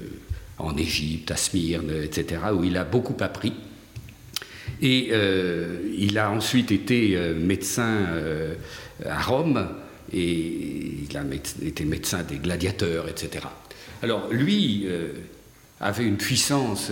en 0.57 0.75
Égypte, 0.75 1.31
à 1.31 1.37
Smyrne, 1.37 1.91
etc., 2.03 2.41
où 2.53 2.63
il 2.63 2.75
a 2.77 2.83
beaucoup 2.83 3.15
appris. 3.19 3.53
Et 4.81 5.11
il 5.97 6.17
a 6.19 6.29
ensuite 6.29 6.71
été 6.71 7.17
médecin 7.35 8.05
à 9.05 9.21
Rome 9.21 9.67
et 10.11 11.05
il 11.09 11.17
a 11.17 11.23
été 11.65 11.85
médecin 11.85 12.21
des 12.23 12.37
gladiateurs, 12.37 13.07
etc. 13.07 13.45
Alors 14.03 14.27
lui 14.31 14.87
avait 15.79 16.05
une 16.05 16.17
puissance 16.17 16.91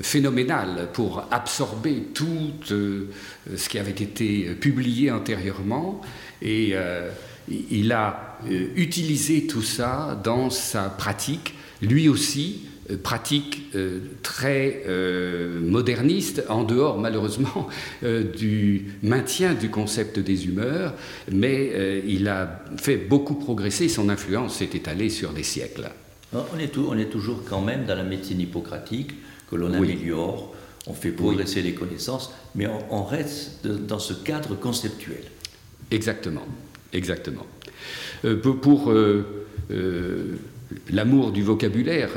phénoménale 0.00 0.88
pour 0.92 1.26
absorber 1.30 2.08
tout 2.14 2.52
ce 2.64 3.68
qui 3.68 3.78
avait 3.78 3.90
été 3.90 4.54
publié 4.54 5.10
antérieurement 5.10 6.02
et 6.42 6.70
euh, 6.72 7.10
il 7.48 7.92
a 7.92 8.38
euh, 8.48 8.68
utilisé 8.76 9.46
tout 9.46 9.62
ça 9.62 10.20
dans 10.22 10.50
sa 10.50 10.84
pratique, 10.84 11.54
lui 11.82 12.08
aussi, 12.08 12.66
euh, 12.90 12.96
pratique 12.96 13.70
très 14.22 14.84
moderniste, 15.62 16.44
en 16.48 16.64
dehors 16.64 16.98
malheureusement 16.98 17.68
du 18.02 18.86
maintien 19.02 19.54
du 19.54 19.68
concept 19.68 20.18
des 20.18 20.46
humeurs, 20.46 20.94
mais 21.30 22.02
il 22.06 22.28
a 22.28 22.62
fait 22.78 22.96
beaucoup 22.96 23.34
progresser, 23.34 23.88
son 23.88 24.08
influence 24.08 24.56
s'est 24.56 24.70
étalée 24.72 25.10
sur 25.10 25.32
des 25.32 25.42
siècles. 25.42 25.90
On 26.32 26.58
est, 26.58 26.76
on 26.76 26.98
est, 26.98 27.06
toujours 27.06 27.42
quand 27.48 27.62
même 27.62 27.86
dans 27.86 27.94
la 27.94 28.04
médecine 28.04 28.40
hippocratique, 28.40 29.12
que 29.50 29.56
l'on 29.56 29.72
améliore, 29.72 30.54
on 30.86 30.92
fait 30.92 31.10
progresser 31.10 31.62
les 31.62 31.74
connaissances, 31.74 32.32
mais 32.54 32.66
on 32.90 33.02
reste 33.02 33.66
dans 33.66 33.98
ce 33.98 34.12
cadre 34.12 34.54
conceptuel. 34.54 35.22
Exactement, 35.90 36.46
exactement. 36.92 37.46
Euh, 38.24 38.36
pour, 38.36 38.90
euh, 38.90 39.46
euh, 39.70 40.36
l'amour 40.90 41.32
du 41.32 41.42
vocabulaire, 41.42 42.10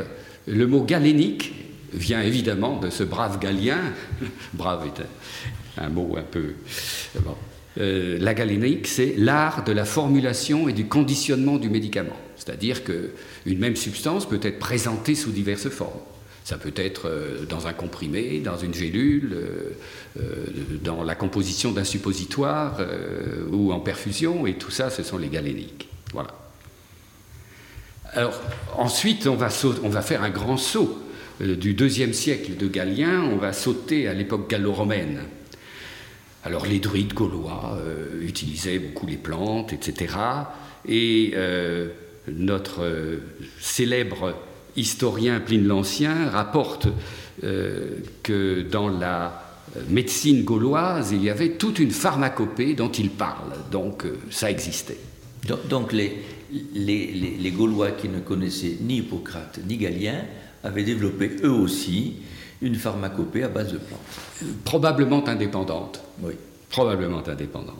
le 0.47 0.67
mot 0.67 0.83
galénique 0.83 1.53
vient 1.93 2.21
évidemment 2.21 2.79
de 2.79 2.89
ce 2.89 3.03
brave 3.03 3.39
galien. 3.39 3.79
brave 4.53 4.87
est 4.87 5.81
un, 5.81 5.89
mot 5.89 6.15
un 6.17 6.23
peu. 6.23 6.53
La 7.77 8.33
galénique, 8.33 8.87
c'est 8.87 9.13
l'art 9.17 9.63
de 9.63 9.71
la 9.71 9.85
formulation 9.85 10.67
et 10.67 10.73
du 10.73 10.85
conditionnement 10.85 11.57
du 11.57 11.69
médicament. 11.69 12.17
C'est-à-dire 12.35 12.83
qu'une 12.83 13.59
même 13.59 13.75
substance 13.75 14.27
peut 14.27 14.39
être 14.41 14.59
présentée 14.59 15.15
sous 15.15 15.31
diverses 15.31 15.69
formes. 15.69 15.99
Ça 16.43 16.57
peut 16.57 16.73
être 16.75 17.07
euh, 17.07 17.45
dans 17.47 17.67
un 17.67 17.73
comprimé, 17.73 18.39
dans 18.39 18.57
une 18.57 18.73
gélule, 18.73 19.37
dans 20.83 21.03
la 21.03 21.15
composition 21.15 21.71
d'un 21.71 21.83
suppositoire 21.83 22.81
ou 23.51 23.71
en 23.71 23.79
perfusion, 23.79 24.45
et 24.47 24.55
tout 24.55 24.71
ça, 24.71 24.89
ce 24.89 25.03
sont 25.03 25.17
les 25.17 25.29
galéniques. 25.29 25.87
Voilà. 26.13 26.31
Alors, 28.13 28.41
ensuite, 28.77 29.27
on 29.27 29.35
va, 29.35 29.47
on 29.83 29.89
va 29.89 30.01
faire 30.01 30.23
un 30.23 30.29
grand 30.29 30.57
saut 30.57 30.99
du 31.39 31.73
deuxième 31.73 32.13
siècle 32.13 32.57
de 32.57 32.67
Galien, 32.67 33.21
on 33.23 33.37
va 33.37 33.53
sauter 33.53 34.07
à 34.07 34.13
l'époque 34.13 34.49
gallo-romaine. 34.49 35.21
Alors 36.43 36.65
les 36.65 36.79
druides 36.79 37.13
gaulois 37.13 37.77
euh, 37.77 38.21
utilisaient 38.21 38.79
beaucoup 38.79 39.05
les 39.05 39.17
plantes, 39.17 39.73
etc. 39.73 40.15
Et 40.87 41.33
euh, 41.35 41.89
notre 42.27 42.83
euh, 42.83 43.17
célèbre 43.59 44.35
historien 44.75 45.39
Pline 45.39 45.67
l'Ancien 45.67 46.29
rapporte 46.29 46.87
que 48.23 48.61
dans 48.61 48.87
la 48.87 49.43
médecine 49.89 50.43
gauloise, 50.43 51.11
il 51.11 51.23
y 51.23 51.29
avait 51.29 51.53
toute 51.53 51.79
une 51.79 51.89
pharmacopée 51.89 52.75
dont 52.75 52.91
il 52.91 53.09
parle. 53.09 53.53
Donc 53.71 54.05
ça 54.29 54.51
existait. 54.51 54.99
Donc 55.69 55.91
les, 55.91 56.21
les, 56.73 57.37
les, 57.39 57.51
Gaulois 57.51 57.91
qui 57.91 58.09
ne 58.09 58.19
connaissaient 58.19 58.77
ni 58.81 58.97
Hippocrate 58.97 59.59
ni 59.67 59.77
Galien 59.77 60.23
avaient 60.63 60.83
développé 60.83 61.31
eux 61.43 61.51
aussi 61.51 62.17
une 62.61 62.75
pharmacopée 62.75 63.43
à 63.43 63.49
base 63.49 63.73
de 63.73 63.77
plantes. 63.77 64.53
Probablement 64.63 65.27
indépendante. 65.27 66.01
Oui. 66.21 66.33
Probablement 66.69 67.27
indépendante. 67.27 67.79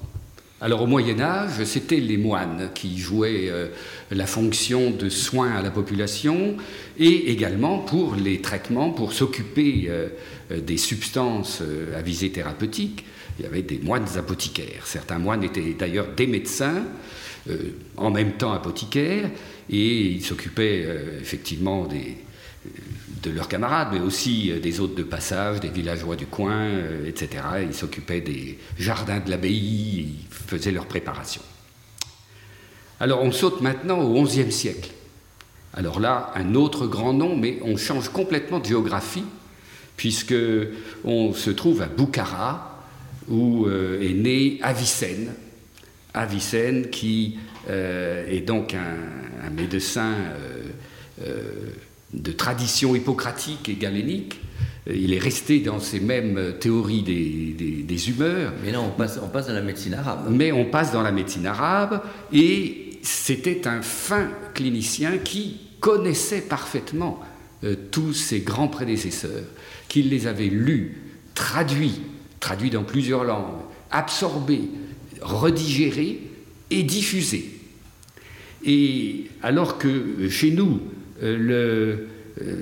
Alors 0.64 0.84
au 0.84 0.88
Moyen 0.88 1.20
Âge, 1.20 1.64
c'était 1.64 2.00
les 2.00 2.18
moines 2.18 2.70
qui 2.76 3.00
jouaient 3.00 3.50
euh, 3.50 3.70
la 4.12 4.28
fonction 4.28 4.92
de 4.92 5.10
soins 5.10 5.54
à 5.54 5.64
la 5.64 5.72
population 5.72 6.56
et 7.00 7.32
également 7.32 7.80
pour 7.80 8.14
les 8.14 8.42
traitements, 8.42 8.92
pour 8.92 9.12
s'occuper 9.12 9.86
euh, 9.88 10.10
euh, 10.52 10.62
des 10.62 10.78
substances 10.78 11.64
à 11.98 12.04
visée 12.04 12.32
thérapeutique. 12.32 13.06
Il 13.40 13.46
y 13.46 13.48
avait 13.48 13.64
des 13.64 13.80
moines 13.80 14.06
apothicaires. 14.18 14.86
Certains 14.86 15.18
moines 15.18 15.44
étaient 15.44 15.74
d'ailleurs 15.74 16.10
des 16.16 16.28
médecins, 16.28 16.84
en 17.98 18.12
même 18.12 18.34
temps 18.34 18.52
apothicaires, 18.52 19.32
et 19.68 20.02
ils 20.12 20.24
s'occupaient 20.24 20.86
effectivement 21.20 21.86
des, 21.86 22.18
de 23.22 23.30
leurs 23.30 23.48
camarades, 23.48 23.90
mais 23.92 24.00
aussi 24.00 24.52
euh, 24.52 24.60
des 24.60 24.80
hôtes 24.80 24.96
de 24.96 25.04
passage, 25.04 25.60
des 25.60 25.70
villageois 25.70 26.16
du 26.16 26.26
coin, 26.26 26.62
euh, 26.62 27.08
etc. 27.08 27.44
Ils 27.64 27.74
s'occupaient 27.74 28.22
des 28.22 28.58
jardins 28.78 29.20
de 29.20 29.30
l'abbaye, 29.30 30.00
ils 30.00 30.26
faisaient 30.30 30.72
leurs 30.72 30.88
préparations. 30.88 31.42
Alors 33.00 33.22
on 33.24 33.32
saute 33.32 33.62
maintenant 33.62 34.00
au 34.00 34.24
XIe 34.24 34.52
siècle. 34.52 34.92
Alors 35.74 36.00
là, 36.00 36.32
un 36.36 36.56
autre 36.56 36.88
grand 36.88 37.14
nom, 37.14 37.36
mais 37.36 37.60
on 37.64 37.78
change 37.78 38.10
complètement 38.10 38.60
de 38.60 38.66
géographie, 38.66 39.24
puisque 39.98 40.36
on 41.04 41.34
se 41.34 41.50
trouve 41.50 41.82
à 41.82 41.88
Boukhara, 41.88 42.84
où 43.30 43.66
euh, 43.68 44.02
est 44.02 44.14
né 44.14 44.60
Avicenne. 44.62 45.34
Avicenne, 46.14 46.90
qui 46.90 47.40
est 47.70 48.46
donc 48.46 48.74
un, 48.74 49.50
médecin 49.52 50.14
de 52.14 52.32
tradition 52.32 52.96
hippocratique 52.96 53.70
et 53.70 53.76
galénique. 53.76 54.40
Euh, 54.90 54.96
il 54.96 55.14
est 55.14 55.20
resté 55.20 55.60
dans 55.60 55.80
ces 55.80 56.00
mêmes 56.00 56.56
théories 56.60 57.04
des, 57.04 58.10
humeurs. 58.10 58.54
Mais 58.64 58.72
non, 58.72 58.88
on 58.88 58.98
passe, 58.98 59.20
on 59.22 59.28
passe 59.28 59.48
dans 59.48 59.54
la 59.54 59.62
médecine 59.62 59.94
arabe. 59.94 60.28
Mais 60.30 60.52
on 60.52 60.66
passe 60.66 60.92
dans 60.92 61.04
la 61.04 61.12
médecine 61.12 61.46
arabe, 61.46 62.02
et 62.34 63.00
c'était 63.04 63.68
un 63.68 63.82
fin 63.82 64.30
clinicien 64.54 65.18
qui 65.18 65.60
connaissait 65.80 66.42
parfaitement 66.42 67.20
euh, 67.64 67.76
tous 67.92 68.14
ses 68.14 68.40
grands 68.40 68.68
prédécesseurs, 68.68 69.44
qu'il 69.88 70.10
les 70.10 70.28
avait 70.28 70.48
lus, 70.48 70.98
traduits, 71.36 72.02
traduits 72.40 72.70
dans 72.70 72.84
plusieurs 72.84 73.24
langues, 73.24 73.62
absorbés, 73.92 74.70
redigérés 75.22 76.22
et 76.70 76.84
diffusés. 76.84 77.52
Et 78.64 79.26
alors 79.44 79.78
que 79.78 80.30
chez 80.30 80.52
nous, 80.52 80.76
euh, 80.76 81.01
le, 81.22 82.08
euh, 82.42 82.56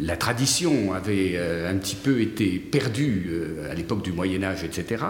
la 0.00 0.16
tradition 0.16 0.92
avait 0.92 1.32
euh, 1.34 1.70
un 1.70 1.76
petit 1.76 1.96
peu 1.96 2.20
été 2.20 2.58
perdue 2.58 3.30
à 3.70 3.74
l'époque 3.74 4.02
du 4.02 4.12
Moyen 4.12 4.42
Âge, 4.42 4.64
etc., 4.64 5.04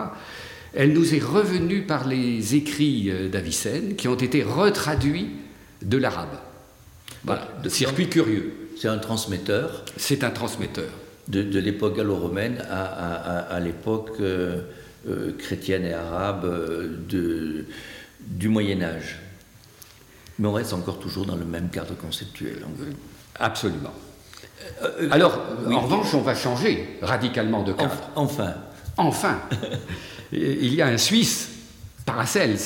elle 0.73 0.93
nous 0.93 1.17
est 1.17 1.23
revenue 1.23 1.83
par 1.83 2.07
les 2.07 2.55
écrits 2.55 3.11
d'Avicenne 3.29 3.97
qui 3.97 4.07
ont 4.07 4.15
été 4.15 4.45
retraduits 4.45 5.31
de 5.83 5.97
l'arabe. 5.97 6.39
Voilà, 7.25 7.49
de 7.65 7.69
circuit 7.69 8.09
curieux. 8.09 8.53
C'est 8.81 8.87
un 8.87 8.99
transmetteur. 8.99 9.85
C'est 9.97 10.23
un 10.23 10.31
transmetteur. 10.31 10.89
De, 11.27 11.59
l'époque 11.59 11.97
gallo-romaine 11.97 12.65
à, 12.71 13.59
l'époque 13.59 14.23
chrétienne 15.39 15.87
et 15.87 15.93
arabe 15.93 16.49
de, 17.09 17.65
du 18.21 18.49
Moyen 18.49 18.81
Âge. 18.83 19.19
Mais 20.41 20.49
on 20.49 20.55
reste 20.55 20.73
encore 20.73 20.99
toujours 20.99 21.27
dans 21.27 21.37
le 21.37 21.45
même 21.45 21.69
cadre 21.69 21.95
conceptuel. 21.95 22.65
Absolument. 23.39 23.93
Euh, 24.83 24.89
euh, 25.03 25.09
Alors, 25.11 25.39
en 25.71 25.81
revanche, 25.81 26.15
on 26.15 26.23
va 26.23 26.35
changer 26.35 26.97
radicalement 27.03 27.63
de 27.63 27.75
cadre. 27.75 28.11
Enfin. 28.17 28.55
Enfin. 28.97 29.39
Il 30.33 30.75
y 30.75 30.81
a 30.81 30.87
un 30.87 30.97
Suisse, 30.97 31.51
Paracels, 32.07 32.57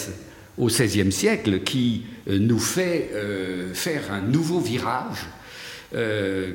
au 0.57 0.67
XVIe 0.67 1.11
siècle, 1.11 1.65
qui 1.65 2.05
euh, 2.29 2.39
nous 2.39 2.61
fait 2.61 3.11
faire 3.75 4.13
un 4.13 4.21
nouveau 4.21 4.61
virage 4.61 5.27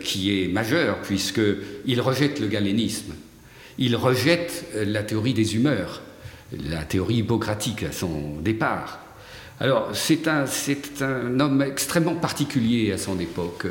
qui 0.01 0.43
est 0.43 0.47
majeur, 0.49 1.01
puisqu'il 1.01 2.01
rejette 2.01 2.41
le 2.41 2.47
galénisme, 2.47 3.13
il 3.77 3.95
rejette 3.95 4.65
la 4.75 5.01
théorie 5.01 5.33
des 5.33 5.55
humeurs, 5.55 6.01
la 6.51 6.83
théorie 6.83 7.17
hippocratique 7.17 7.83
à 7.83 7.93
son 7.93 8.41
départ. 8.41 8.99
Alors, 9.61 9.89
c'est 9.93 10.27
un, 10.29 10.45
un, 11.01 11.39
homme 11.39 11.61
extrêmement 11.61 12.15
particulier 12.15 12.93
à 12.93 12.97
son 12.97 13.19
époque. 13.19 13.65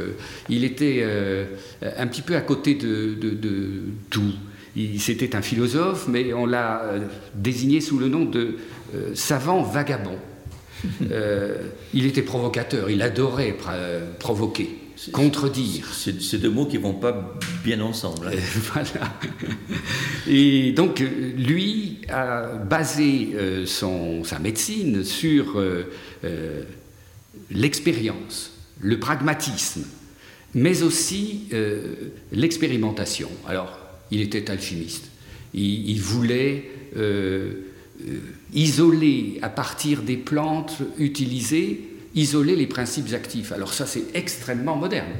Il 0.50 0.64
était 0.64 1.00
euh, 1.02 1.46
un 1.96 2.06
petit 2.06 2.20
peu 2.20 2.36
à 2.36 2.42
côté 2.42 2.74
de, 2.74 3.16
tout. 4.10 4.34
C'était 4.98 5.34
un 5.34 5.42
philosophe, 5.42 6.06
mais 6.06 6.32
on 6.34 6.44
l'a 6.44 6.82
euh, 6.82 7.00
désigné 7.34 7.80
sous 7.80 7.98
le 7.98 8.08
nom 8.08 8.26
de 8.26 8.56
euh, 8.94 9.14
savant 9.14 9.62
vagabond. 9.62 10.18
il 11.94 12.06
était 12.06 12.22
provocateur, 12.22 12.88
il 12.88 13.02
adorait 13.02 13.56
provoquer 14.20 14.78
contredire. 15.12 15.86
C'est 15.94 16.38
deux 16.38 16.50
mots 16.50 16.66
qui 16.66 16.78
ne 16.78 16.82
vont 16.82 16.94
pas 16.94 17.34
bien 17.64 17.80
ensemble. 17.80 18.28
Hein. 18.28 18.38
voilà. 18.72 19.18
Et 20.26 20.72
donc, 20.72 21.00
lui 21.00 21.98
a 22.08 22.54
basé 22.54 23.30
euh, 23.34 23.66
son, 23.66 24.24
sa 24.24 24.38
médecine 24.38 25.04
sur 25.04 25.58
euh, 25.58 25.90
euh, 26.24 26.62
l'expérience, 27.50 28.52
le 28.80 28.98
pragmatisme, 28.98 29.84
mais 30.54 30.82
aussi 30.82 31.48
l'expérimentation. 32.32 33.30
Alors, 33.46 33.78
il 34.10 34.20
était 34.20 34.50
alchimiste. 34.50 35.10
Il, 35.52 35.90
il 35.90 36.00
voulait 36.00 36.70
isoler 38.54 39.38
à 39.42 39.50
partir 39.50 40.02
des 40.02 40.16
plantes 40.16 40.78
utilisées 40.98 41.97
isoler 42.14 42.56
les 42.56 42.66
principes 42.66 43.12
actifs. 43.12 43.52
Alors 43.52 43.72
ça, 43.72 43.86
c'est 43.86 44.04
extrêmement 44.14 44.76
moderne. 44.76 45.12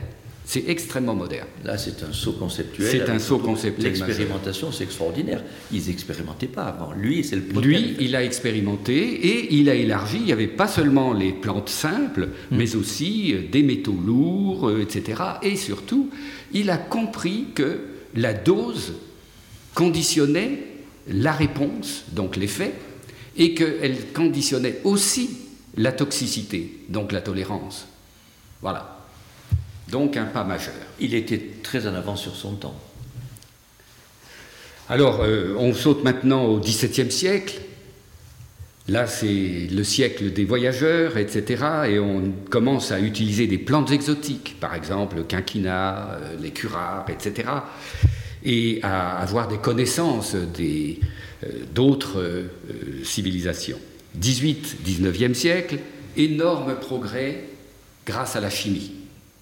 C'est 0.48 0.64
extrêmement 0.66 1.14
moderne. 1.14 1.46
Là, 1.62 1.76
c'est 1.76 2.02
un 2.02 2.12
saut 2.14 2.32
conceptuel. 2.32 2.88
C'est 2.90 3.10
un 3.10 3.18
saut 3.18 3.36
conceptuel. 3.36 3.92
L'expérimentation, 3.92 4.72
c'est 4.72 4.84
extraordinaire. 4.84 5.44
Ils 5.70 5.88
n'expérimentaient 5.88 6.46
pas 6.46 6.62
avant. 6.62 6.92
Lui, 6.94 7.22
c'est 7.22 7.36
le 7.36 7.60
Lui, 7.60 7.96
il 8.00 8.16
a 8.16 8.24
expérimenté 8.24 8.96
et 8.96 9.54
il 9.56 9.68
a 9.68 9.74
élargi. 9.74 10.16
Il 10.16 10.24
n'y 10.24 10.32
avait 10.32 10.46
pas 10.46 10.66
seulement 10.66 11.12
les 11.12 11.32
plantes 11.32 11.68
simples, 11.68 12.30
hmm. 12.50 12.56
mais 12.56 12.76
aussi 12.76 13.34
euh, 13.34 13.42
des 13.52 13.62
métaux 13.62 13.92
lourds, 14.06 14.70
euh, 14.70 14.80
etc. 14.80 15.22
Et 15.42 15.54
surtout, 15.54 16.08
il 16.54 16.70
a 16.70 16.78
compris 16.78 17.48
que 17.54 17.80
la 18.14 18.32
dose 18.32 18.94
conditionnait 19.74 20.62
la 21.08 21.32
réponse, 21.32 22.04
donc 22.12 22.36
l'effet, 22.36 22.72
et 23.36 23.52
qu'elle 23.52 24.12
conditionnait 24.14 24.80
aussi 24.84 25.28
la 25.78 25.92
toxicité, 25.92 26.84
donc 26.88 27.12
la 27.12 27.20
tolérance. 27.20 27.86
Voilà. 28.60 28.98
Donc 29.90 30.16
un 30.16 30.24
pas 30.24 30.44
majeur. 30.44 30.74
Il 31.00 31.14
était 31.14 31.40
très 31.62 31.86
en 31.86 31.94
avance 31.94 32.22
sur 32.22 32.34
son 32.34 32.56
temps. 32.56 32.78
Alors, 34.90 35.20
euh, 35.20 35.54
on 35.58 35.72
saute 35.74 36.02
maintenant 36.02 36.44
au 36.44 36.60
XVIIe 36.60 37.10
siècle. 37.10 37.60
Là, 38.88 39.06
c'est 39.06 39.68
le 39.70 39.84
siècle 39.84 40.32
des 40.32 40.44
voyageurs, 40.44 41.18
etc. 41.18 41.64
Et 41.88 41.98
on 41.98 42.32
commence 42.48 42.90
à 42.90 42.98
utiliser 43.00 43.46
des 43.46 43.58
plantes 43.58 43.90
exotiques, 43.90 44.56
par 44.58 44.74
exemple 44.74 45.16
le 45.16 45.24
quinquina, 45.24 46.12
euh, 46.12 46.36
les 46.40 46.50
curares, 46.50 47.04
etc. 47.08 47.50
Et 48.44 48.80
à 48.82 49.18
avoir 49.18 49.48
des 49.48 49.58
connaissances 49.58 50.34
euh, 50.34 50.46
d'autres 51.74 52.48
civilisations. 53.04 53.78
18-19e 54.20 55.34
siècle, 55.34 55.78
énorme 56.16 56.74
progrès 56.76 57.44
grâce 58.06 58.36
à 58.36 58.40
la 58.40 58.50
chimie. 58.50 58.92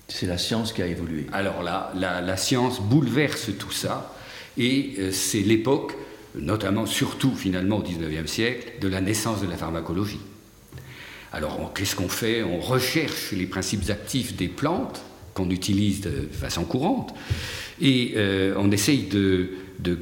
C'est 0.08 0.26
la 0.26 0.38
science 0.38 0.72
qui 0.72 0.82
a 0.82 0.86
évolué. 0.86 1.26
Alors 1.32 1.62
là, 1.62 1.92
la, 1.96 2.36
science 2.36 2.80
bouleverse 2.80 3.50
tout 3.58 3.72
ça, 3.72 4.14
et 4.56 4.94
euh, 4.98 5.10
c'est 5.12 5.40
l'époque, 5.40 5.94
notamment 6.34 6.86
surtout 6.86 7.34
finalement 7.34 7.78
au 7.78 7.82
XIXe 7.82 8.30
siècle, 8.30 8.72
de 8.80 8.88
la 8.88 9.00
naissance 9.00 9.40
de 9.40 9.48
la 9.48 9.56
pharmacologie. 9.56 10.20
Alors 11.32 11.72
qu'est-ce 11.74 11.96
qu'on 11.96 12.08
fait? 12.08 12.42
On 12.42 12.60
recherche 12.60 13.32
les 13.32 13.46
principes 13.46 13.90
actifs 13.90 14.36
des 14.36 14.48
plantes 14.48 15.02
qu'on 15.34 15.50
utilise 15.50 16.00
de 16.00 16.28
façon 16.32 16.64
courante, 16.64 17.14
et 17.80 18.14
euh, 18.16 18.54
on 18.56 18.70
essaye 18.70 19.02
de, 19.02 19.50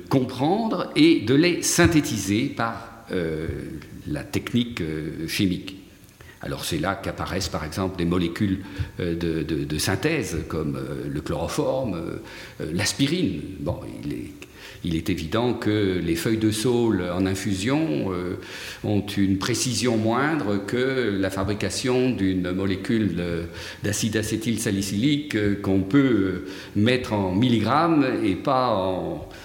comprendre 0.08 0.90
et 0.94 1.20
de 1.20 1.34
les 1.34 1.62
synthétiser 1.62 2.44
par 2.46 2.93
euh, 3.12 3.48
la 4.06 4.24
technique 4.24 4.82
chimique. 5.28 5.84
Alors 6.44 6.64
c'est 6.64 6.78
là 6.78 6.94
qu'apparaissent 6.94 7.48
par 7.48 7.64
exemple 7.64 7.96
des 7.96 8.04
molécules 8.04 8.60
euh, 9.00 9.14
de, 9.16 9.78
synthèse 9.78 10.36
comme 10.46 10.76
euh, 10.76 11.08
le 11.10 11.20
chloroforme, 11.22 11.94
euh, 12.60 12.70
l'aspirine. 12.72 13.40
Bon, 13.60 13.80
il 14.84 14.94
est, 14.94 15.08
évident 15.08 15.54
que 15.54 15.98
les 15.98 16.14
feuilles 16.14 16.38
de 16.38 16.50
saule 16.50 17.02
en 17.10 17.24
infusion 17.24 18.10
ont 18.84 19.06
une 19.06 19.38
précision 19.38 19.96
moindre 19.96 20.58
que 20.58 21.16
la 21.18 21.30
fabrication 21.30 22.10
d'une 22.10 22.52
molécule 22.52 23.46
d'acide 23.82 24.18
acétylsalicylique 24.18 25.62
qu'on 25.62 25.80
peut 25.80 26.44
mettre 26.76 27.14
en 27.14 27.34
milligrammes 27.34 28.06
et 28.22 28.34
pas 28.34 28.74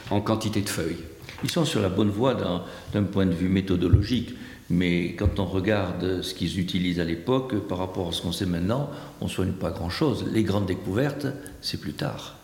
en 0.10 0.22
quantité 0.22 0.60
de 0.60 0.69
feuilles. 0.69 1.09
Ils 1.43 1.52
sont 1.52 1.65
sur 1.65 1.82
la 1.82 1.89
bonne 1.89 2.10
voie 2.10 2.36
d'un 2.93 3.04
point 3.04 3.25
de 3.25 3.34
vue 3.34 3.49
méthodologique. 3.49 4.36
Mais 4.69 5.15
quand 5.17 5.39
on 5.39 5.45
regarde 5.45 6.21
ce 6.21 6.34
qu'ils 6.36 6.60
utilisent 6.60 6.99
à 6.99 7.04
l'époque 7.04 7.56
par 7.67 7.80
rapport 7.80 8.10
à 8.10 8.12
ce 8.12 8.21
qu'on 8.21 8.32
sait 8.32 8.45
maintenant, 8.45 8.91
on 9.19 9.25
ne 9.25 9.30
soigne 9.30 9.54
pas 9.54 9.71
grand-chose. 9.71 10.25
Les 10.32 10.43
grandes 10.43 10.67
découvertes, 10.67 11.25
c'est 11.62 11.82
plus 11.82 11.93
tard. 11.93 12.36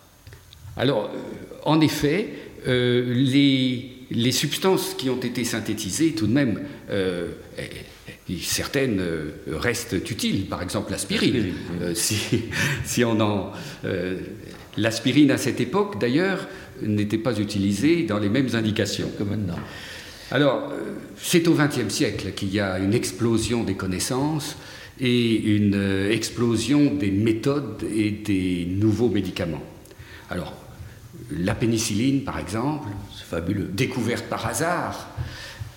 Alors, 0.76 1.04
euh, 1.04 1.18
en 1.64 1.80
effet, 1.80 2.28
euh, 2.66 3.14
les, 3.14 4.32
substances 4.32 4.94
qui 4.94 5.08
ont 5.08 5.20
été 5.20 5.44
synthétisées, 5.44 6.12
tout 6.12 6.26
de 6.26 6.32
même, 6.32 6.62
euh, 6.90 7.28
certaines 8.40 9.02
restent 9.48 9.96
utiles. 10.10 10.46
Par 10.46 10.62
exemple, 10.62 10.90
l'aspirine. 10.90 11.54
si, 11.94 12.16
si, 12.84 13.04
on 13.04 13.20
en, 13.20 13.52
l'aspirine 14.76 15.30
à 15.30 15.38
cette 15.38 15.60
époque, 15.60 15.98
d'ailleurs, 15.98 16.46
n'était 16.82 17.18
pas 17.18 17.38
utilisée 17.38 18.04
dans 18.04 18.18
les 18.18 18.28
mêmes 18.28 18.48
indications 18.54 19.10
que 19.18 19.22
maintenant. 19.24 19.58
Alors, 20.30 20.70
euh, 20.72 20.94
c'est 21.16 21.46
au 21.46 21.54
XXe 21.54 21.88
siècle 21.88 22.32
qu'il 22.32 22.52
y 22.52 22.60
a 22.60 22.78
une 22.78 22.94
explosion 22.94 23.62
des 23.62 23.74
connaissances 23.74 24.56
et 24.98 25.36
une 25.56 25.74
euh, 25.74 26.10
explosion 26.10 26.94
des 26.94 27.10
méthodes 27.10 27.84
et 27.94 28.10
des 28.10 28.66
nouveaux 28.68 29.08
médicaments. 29.08 29.62
Alors, 30.30 30.54
la 31.30 31.54
pénicilline, 31.54 32.24
par 32.24 32.38
exemple, 32.38 32.88
fabuleux. 33.28 33.70
découverte 33.72 34.26
par 34.26 34.46
hasard 34.46 35.08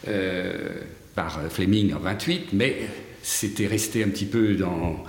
euh, 0.08 0.70
par 1.16 1.40
Fleming 1.50 1.94
en 1.94 2.00
28, 2.00 2.54
mais 2.54 2.78
c'était 3.22 3.68
resté 3.68 4.04
un 4.04 4.10
petit 4.10 4.26
peu 4.26 4.56
dans, 4.56 5.04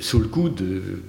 sous 0.00 0.18
le 0.18 0.28
coude. 0.28 0.62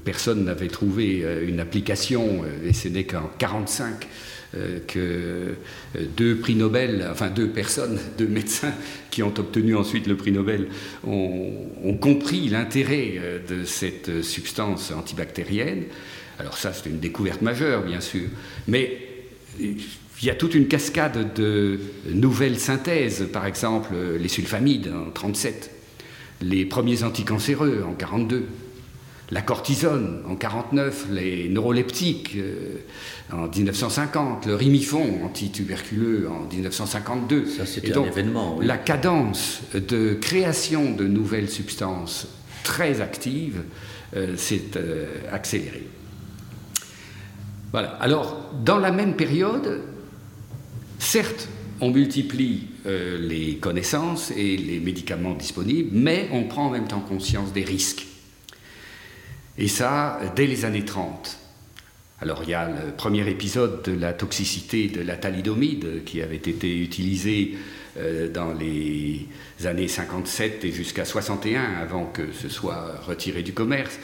Personne 0.04 0.46
n'avait 0.46 0.68
trouvé 0.68 1.26
une 1.48 1.60
application, 1.60 2.44
et 2.64 2.74
ce 2.74 2.88
n'est 2.88 3.06
qu'en 3.06 3.30
45 3.38 4.08
euh, 4.58 4.80
que 4.88 5.00
euh, 5.00 6.06
deux 6.16 6.38
prix 6.38 6.56
Nobel, 6.56 7.06
enfin 7.12 7.30
deux 7.30 7.50
personnes, 7.50 8.00
deux 8.18 8.28
médecins 8.28 8.74
qui 9.12 9.22
ont 9.22 9.34
obtenu 9.38 9.76
ensuite 9.76 10.08
le 10.08 10.16
prix 10.16 10.32
Nobel 10.32 10.68
ont, 11.06 11.98
compris 12.00 12.48
l'intérêt 12.48 13.16
euh, 13.18 13.40
de 13.46 13.66
cette 13.66 14.22
substance 14.22 14.92
antibactérienne. 14.92 15.84
Alors 16.40 16.58
ça, 16.58 16.72
c'est 16.72 16.90
une 16.90 17.00
découverte 17.00 17.42
majeure, 17.42 17.84
bien 17.84 18.00
sûr. 18.00 18.28
Mais 18.68 18.98
il 19.60 19.78
y 20.24 20.30
a 20.30 20.36
toute 20.36 20.56
une 20.56 20.68
cascade 20.68 21.34
de 21.34 21.80
nouvelles 22.14 22.60
synthèses, 22.60 23.28
par 23.32 23.46
exemple 23.46 23.94
les 24.20 24.28
sulfamides 24.28 24.92
en 24.94 25.12
37, 25.12 25.72
les 26.46 26.66
premiers 26.66 27.04
anticancéreux 27.04 27.84
en 27.88 27.94
42 27.94 28.48
la 29.32 29.42
cortisone 29.42 30.22
en 30.28 30.36
49, 30.36 31.08
les 31.12 31.50
neuroleptiques 31.50 32.36
euh, 32.38 32.78
en 33.32 33.48
1950, 33.48 34.46
le 34.46 34.56
rimifon 34.56 35.26
antituberculeux 35.26 36.30
en 36.30 36.48
1952. 36.54 37.46
Ça, 37.48 37.66
c'était 37.66 37.98
un 37.98 38.04
événement. 38.04 38.60
La 38.62 38.78
cadence 38.78 39.62
de 39.74 40.14
création 40.14 40.92
de 40.92 41.08
nouvelles 41.08 41.50
substances 41.50 42.28
très 42.64 43.02
actives 43.02 43.64
euh, 44.16 44.38
s'est 44.38 44.62
euh, 44.76 45.08
accélérée. 45.32 45.88
Voilà. 47.72 47.90
Alors, 48.00 48.52
dans 48.64 48.78
la 48.78 48.92
même 48.92 49.16
période, 49.16 49.82
certes, 51.00 51.50
on 51.82 51.92
multiplie 51.92 52.68
les 52.86 53.58
connaissances 53.58 54.32
et 54.32 54.58
les 54.58 54.80
médicaments 54.80 55.34
disponibles, 55.34 55.90
mais 55.94 56.30
on 56.32 56.44
prend 56.44 56.68
en 56.68 56.70
même 56.70 56.88
temps 56.88 57.02
conscience 57.02 57.52
des 57.54 57.64
risques. 57.64 58.06
Et 59.58 59.68
ça, 59.68 60.20
dès 60.36 60.48
les 60.48 60.66
années 60.66 60.86
30. 60.86 61.38
Alors 62.22 62.42
il 62.44 62.50
y 62.50 62.54
a 62.54 62.68
le 62.68 62.92
premier 62.92 63.30
épisode 63.30 63.84
de 63.84 63.92
la 63.92 64.14
toxicité 64.14 64.88
de 64.88 65.02
la 65.02 65.18
thalidomide 65.18 66.04
qui 66.06 66.22
avait 66.22 66.36
été 66.38 66.80
utilisé 66.80 67.58
euh, 67.98 68.32
dans 68.32 68.54
les 68.54 69.28
années 69.66 69.88
57 69.88 70.64
et 70.64 70.72
jusqu'à 70.72 71.04
61 71.04 71.62
avant 71.82 72.06
que 72.06 72.32
ce 72.32 72.48
soit 72.48 73.02
retiré 73.06 73.44
du 73.44 73.54
commerce. 73.54 74.00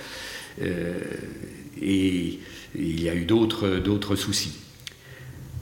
Euh, 0.62 1.00
et 1.82 2.40
il 2.76 3.02
y 3.02 3.10
a 3.10 3.16
eu 3.16 3.26
d'autres 3.26 4.16
soucis. 4.16 4.60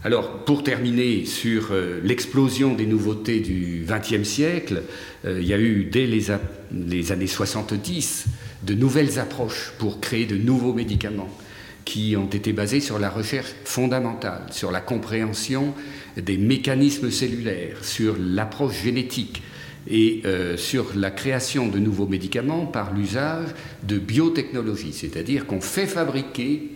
Alors, 0.03 0.45
pour 0.45 0.63
terminer 0.63 1.25
sur 1.25 1.71
euh, 1.71 1.99
l'explosion 2.03 2.73
des 2.73 2.85
nouveautés 2.85 3.41
du 3.41 3.85
XXe 3.85 4.27
siècle, 4.27 4.83
il 5.25 5.43
y 5.43 5.53
a 5.53 5.59
eu 5.59 5.89
dès 5.91 6.07
les, 6.07 6.27
les 6.71 7.11
années 7.11 7.27
70 7.27 8.25
de 8.63 8.73
nouvelles 8.73 9.19
approches 9.19 9.73
pour 9.77 9.99
créer 9.99 10.25
de 10.25 10.37
nouveaux 10.37 10.73
médicaments 10.73 11.29
qui 11.85 12.15
ont 12.15 12.29
été 12.29 12.53
basés 12.53 12.81
sur 12.81 12.99
la 12.99 13.09
recherche 13.09 13.53
fondamentale, 13.65 14.43
sur 14.51 14.71
la 14.71 14.79
compréhension 14.79 15.73
des 16.17 16.37
mécanismes 16.37 17.09
cellulaires, 17.09 17.83
sur 17.83 18.15
l'approche 18.19 18.83
génétique 18.83 19.41
et 19.89 20.21
euh, 20.25 20.55
sur 20.55 20.91
la 20.95 21.09
création 21.09 21.67
de 21.67 21.79
nouveaux 21.79 22.05
médicaments 22.05 22.65
par 22.65 22.93
l'usage 22.93 23.49
de 23.83 23.97
biotechnologie, 23.97 24.93
c'est-à-dire 24.93 25.47
qu'on 25.47 25.61
fait 25.61 25.87
fabriquer 25.87 26.69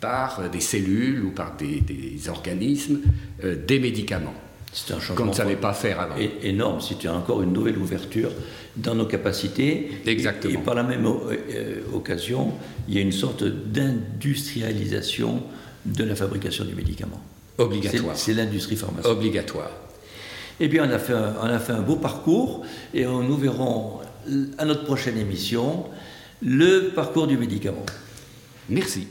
par 0.00 0.48
des 0.50 0.60
cellules 0.60 1.24
ou 1.24 1.30
par 1.30 1.56
des, 1.56 2.28
organismes 2.28 3.00
euh, 3.44 3.56
des 3.66 3.80
médicaments. 3.80 4.34
C'est 4.72 4.92
un 4.92 5.00
changement 5.00 5.24
qu'on 5.24 5.30
ne 5.30 5.36
savait 5.36 5.56
pas 5.56 5.72
faire 5.72 6.00
avant. 6.00 6.16
énorme, 6.42 6.78
tu 6.98 7.08
as 7.08 7.14
encore 7.14 7.42
une 7.42 7.52
nouvelle 7.52 7.78
ouverture 7.78 8.30
dans 8.76 8.94
nos 8.94 9.06
capacités. 9.06 9.90
Exactement. 10.06 10.60
Et, 10.60 10.62
par 10.62 10.74
la 10.74 10.82
même 10.82 11.06
euh, 11.06 11.80
occasion, 11.92 12.52
il 12.86 12.94
y 12.94 12.98
a 12.98 13.00
une 13.00 13.12
sorte 13.12 13.44
d'industrialisation 13.44 15.42
de 15.86 16.04
la 16.04 16.14
fabrication 16.14 16.64
du 16.64 16.74
médicament. 16.74 17.20
Obligatoire. 17.56 18.16
C'est 18.16 18.34
l'industrie 18.34 18.76
pharmaceutique. 18.76 19.10
Obligatoire. 19.10 19.70
Eh 20.60 20.68
bien, 20.68 20.88
on 20.88 20.92
a, 20.92 20.98
fait 20.98 21.14
un, 21.14 21.34
on 21.40 21.46
a 21.46 21.58
fait 21.58 21.72
un 21.72 21.82
beau 21.82 21.96
parcours 21.96 22.64
et 22.92 23.04
nous 23.04 23.36
verrons 23.36 24.00
à 24.58 24.64
notre 24.64 24.84
prochaine 24.84 25.16
émission 25.16 25.86
le 26.42 26.90
parcours 26.94 27.26
du 27.26 27.36
médicament. 27.36 27.86
Merci. 28.68 29.08